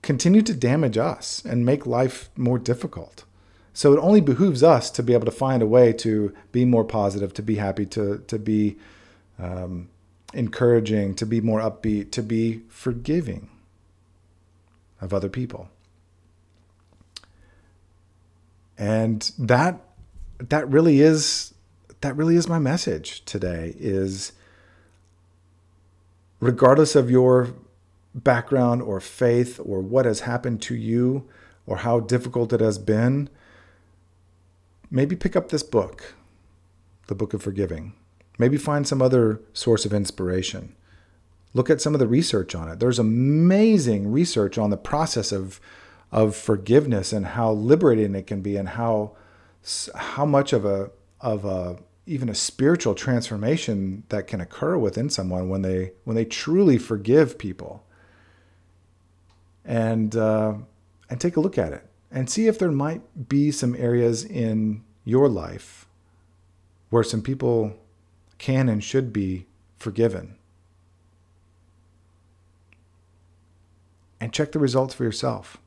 continue 0.00 0.40
to 0.40 0.54
damage 0.54 0.96
us 0.96 1.44
and 1.44 1.66
make 1.66 1.84
life 1.84 2.30
more 2.34 2.58
difficult. 2.58 3.24
So 3.74 3.92
it 3.92 3.98
only 3.98 4.22
behooves 4.22 4.62
us 4.62 4.90
to 4.92 5.02
be 5.02 5.12
able 5.12 5.26
to 5.26 5.30
find 5.30 5.62
a 5.62 5.66
way 5.66 5.92
to 5.92 6.34
be 6.52 6.64
more 6.64 6.84
positive, 6.84 7.34
to 7.34 7.42
be 7.42 7.56
happy, 7.56 7.84
to 7.86 8.24
to 8.26 8.38
be 8.38 8.78
um, 9.38 9.90
encouraging, 10.32 11.14
to 11.16 11.26
be 11.26 11.42
more 11.42 11.60
upbeat, 11.60 12.10
to 12.12 12.22
be 12.22 12.62
forgiving 12.68 13.50
of 14.98 15.12
other 15.12 15.28
people. 15.28 15.68
And 18.80 19.30
that 19.38 19.78
that 20.38 20.66
really 20.68 21.02
is 21.02 21.52
that 22.00 22.16
really 22.16 22.34
is 22.34 22.48
my 22.48 22.58
message 22.58 23.22
today 23.26 23.76
is 23.78 24.32
regardless 26.40 26.96
of 26.96 27.10
your 27.10 27.54
background 28.14 28.80
or 28.80 28.98
faith 28.98 29.60
or 29.62 29.80
what 29.80 30.06
has 30.06 30.20
happened 30.20 30.62
to 30.62 30.74
you 30.74 31.28
or 31.66 31.78
how 31.78 32.00
difficult 32.00 32.54
it 32.54 32.60
has 32.60 32.78
been, 32.78 33.28
maybe 34.90 35.14
pick 35.14 35.36
up 35.36 35.50
this 35.50 35.62
book, 35.62 36.14
the 37.06 37.14
Book 37.14 37.34
of 37.34 37.42
Forgiving. 37.42 37.92
Maybe 38.38 38.56
find 38.56 38.88
some 38.88 39.02
other 39.02 39.42
source 39.52 39.84
of 39.84 39.92
inspiration. 39.92 40.74
Look 41.52 41.68
at 41.68 41.82
some 41.82 41.94
of 41.94 42.00
the 42.00 42.08
research 42.08 42.54
on 42.54 42.70
it. 42.70 42.80
There's 42.80 42.98
amazing 42.98 44.10
research 44.10 44.56
on 44.56 44.70
the 44.70 44.78
process 44.78 45.32
of, 45.32 45.60
of 46.12 46.34
forgiveness 46.34 47.12
and 47.12 47.26
how 47.26 47.52
liberating 47.52 48.14
it 48.14 48.26
can 48.26 48.40
be 48.40 48.56
and 48.56 48.70
how, 48.70 49.12
how 49.94 50.24
much 50.24 50.52
of 50.52 50.64
a, 50.64 50.90
of 51.20 51.44
a 51.44 51.78
even 52.06 52.28
a 52.28 52.34
spiritual 52.34 52.94
transformation 52.94 54.02
that 54.08 54.26
can 54.26 54.40
occur 54.40 54.76
within 54.76 55.08
someone 55.08 55.48
when 55.48 55.62
they 55.62 55.92
when 56.02 56.16
they 56.16 56.24
truly 56.24 56.76
forgive 56.76 57.38
people 57.38 57.84
and 59.64 60.16
uh, 60.16 60.54
and 61.08 61.20
take 61.20 61.36
a 61.36 61.40
look 61.40 61.56
at 61.56 61.72
it 61.72 61.86
and 62.10 62.28
see 62.28 62.48
if 62.48 62.58
there 62.58 62.72
might 62.72 63.28
be 63.28 63.52
some 63.52 63.76
areas 63.76 64.24
in 64.24 64.82
your 65.04 65.28
life 65.28 65.86
where 66.88 67.04
some 67.04 67.22
people 67.22 67.76
can 68.38 68.68
and 68.68 68.82
should 68.82 69.12
be 69.12 69.46
forgiven. 69.78 70.36
And 74.20 74.32
check 74.32 74.52
the 74.52 74.58
results 74.58 74.92
for 74.92 75.04
yourself. 75.04 75.58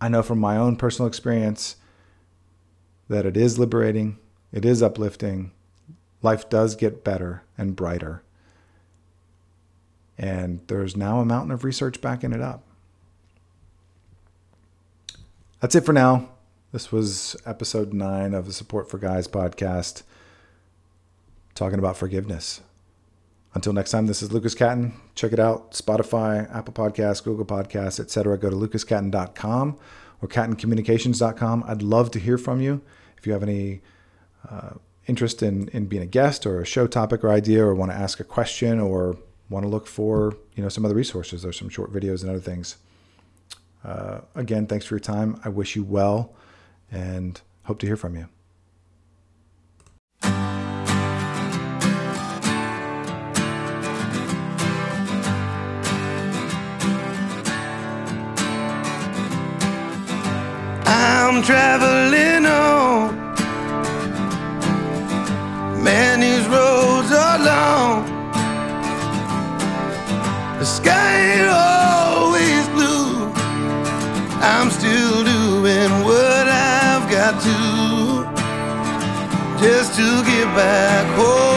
I 0.00 0.08
know 0.08 0.22
from 0.22 0.38
my 0.38 0.56
own 0.56 0.76
personal 0.76 1.06
experience 1.06 1.76
that 3.08 3.26
it 3.26 3.36
is 3.36 3.58
liberating, 3.58 4.18
it 4.52 4.64
is 4.64 4.82
uplifting, 4.82 5.52
life 6.22 6.48
does 6.48 6.76
get 6.76 7.04
better 7.04 7.42
and 7.58 7.76
brighter. 7.76 8.22
And 10.16 10.60
there's 10.68 10.96
now 10.96 11.20
a 11.20 11.24
mountain 11.24 11.50
of 11.50 11.64
research 11.64 12.00
backing 12.00 12.32
it 12.32 12.40
up. 12.40 12.62
That's 15.60 15.74
it 15.74 15.84
for 15.84 15.92
now. 15.92 16.30
This 16.72 16.92
was 16.92 17.36
episode 17.44 17.92
nine 17.92 18.32
of 18.32 18.46
the 18.46 18.52
Support 18.52 18.90
for 18.90 18.98
Guys 18.98 19.26
podcast, 19.26 20.02
talking 21.54 21.78
about 21.78 21.96
forgiveness. 21.96 22.60
Until 23.54 23.72
next 23.72 23.90
time, 23.90 24.06
this 24.06 24.22
is 24.22 24.32
Lucas 24.32 24.54
Catton. 24.54 24.92
Check 25.14 25.32
it 25.32 25.40
out 25.40 25.72
Spotify, 25.72 26.52
Apple 26.54 26.72
Podcasts, 26.72 27.22
Google 27.22 27.44
Podcasts, 27.44 27.98
etc. 27.98 28.38
Go 28.38 28.48
to 28.50 28.56
lucascatton.com 28.56 29.78
or 30.22 30.28
cattoncommunications.com. 30.28 31.64
I'd 31.66 31.82
love 31.82 32.10
to 32.12 32.20
hear 32.20 32.38
from 32.38 32.60
you. 32.60 32.80
If 33.18 33.26
you 33.26 33.32
have 33.32 33.42
any 33.42 33.80
uh, 34.48 34.74
interest 35.06 35.42
in, 35.42 35.68
in 35.68 35.86
being 35.86 36.02
a 36.02 36.06
guest 36.06 36.46
or 36.46 36.60
a 36.60 36.66
show 36.66 36.86
topic 36.86 37.24
or 37.24 37.30
idea, 37.30 37.64
or 37.64 37.74
want 37.74 37.90
to 37.90 37.96
ask 37.96 38.20
a 38.20 38.24
question 38.24 38.78
or 38.78 39.16
want 39.48 39.64
to 39.64 39.68
look 39.68 39.86
for 39.88 40.36
you 40.54 40.62
know 40.62 40.68
some 40.68 40.84
other 40.84 40.94
resources, 40.94 41.44
or 41.44 41.52
some 41.52 41.68
short 41.68 41.92
videos 41.92 42.22
and 42.22 42.30
other 42.30 42.40
things. 42.40 42.76
Uh, 43.84 44.20
again, 44.34 44.66
thanks 44.66 44.86
for 44.86 44.94
your 44.94 45.00
time. 45.00 45.40
I 45.44 45.48
wish 45.48 45.74
you 45.74 45.82
well 45.82 46.34
and 46.90 47.40
hope 47.64 47.80
to 47.80 47.86
hear 47.86 47.96
from 47.96 48.16
you. 48.16 48.28
I'm 61.32 61.42
traveling 61.44 62.44
on. 62.44 63.14
Man, 65.80 66.18
these 66.18 66.44
roads 66.48 67.12
are 67.12 67.38
long. 67.38 68.04
The 70.58 70.64
sky 70.64 71.20
ain't 71.34 71.48
always 71.48 72.66
blue. 72.70 73.30
I'm 74.42 74.72
still 74.72 75.22
doing 75.22 75.90
what 76.04 76.48
I've 76.48 77.08
got 77.08 77.40
to 77.46 77.58
just 79.64 79.94
to 79.98 80.24
get 80.24 80.46
back 80.56 81.06
home. 81.16 81.49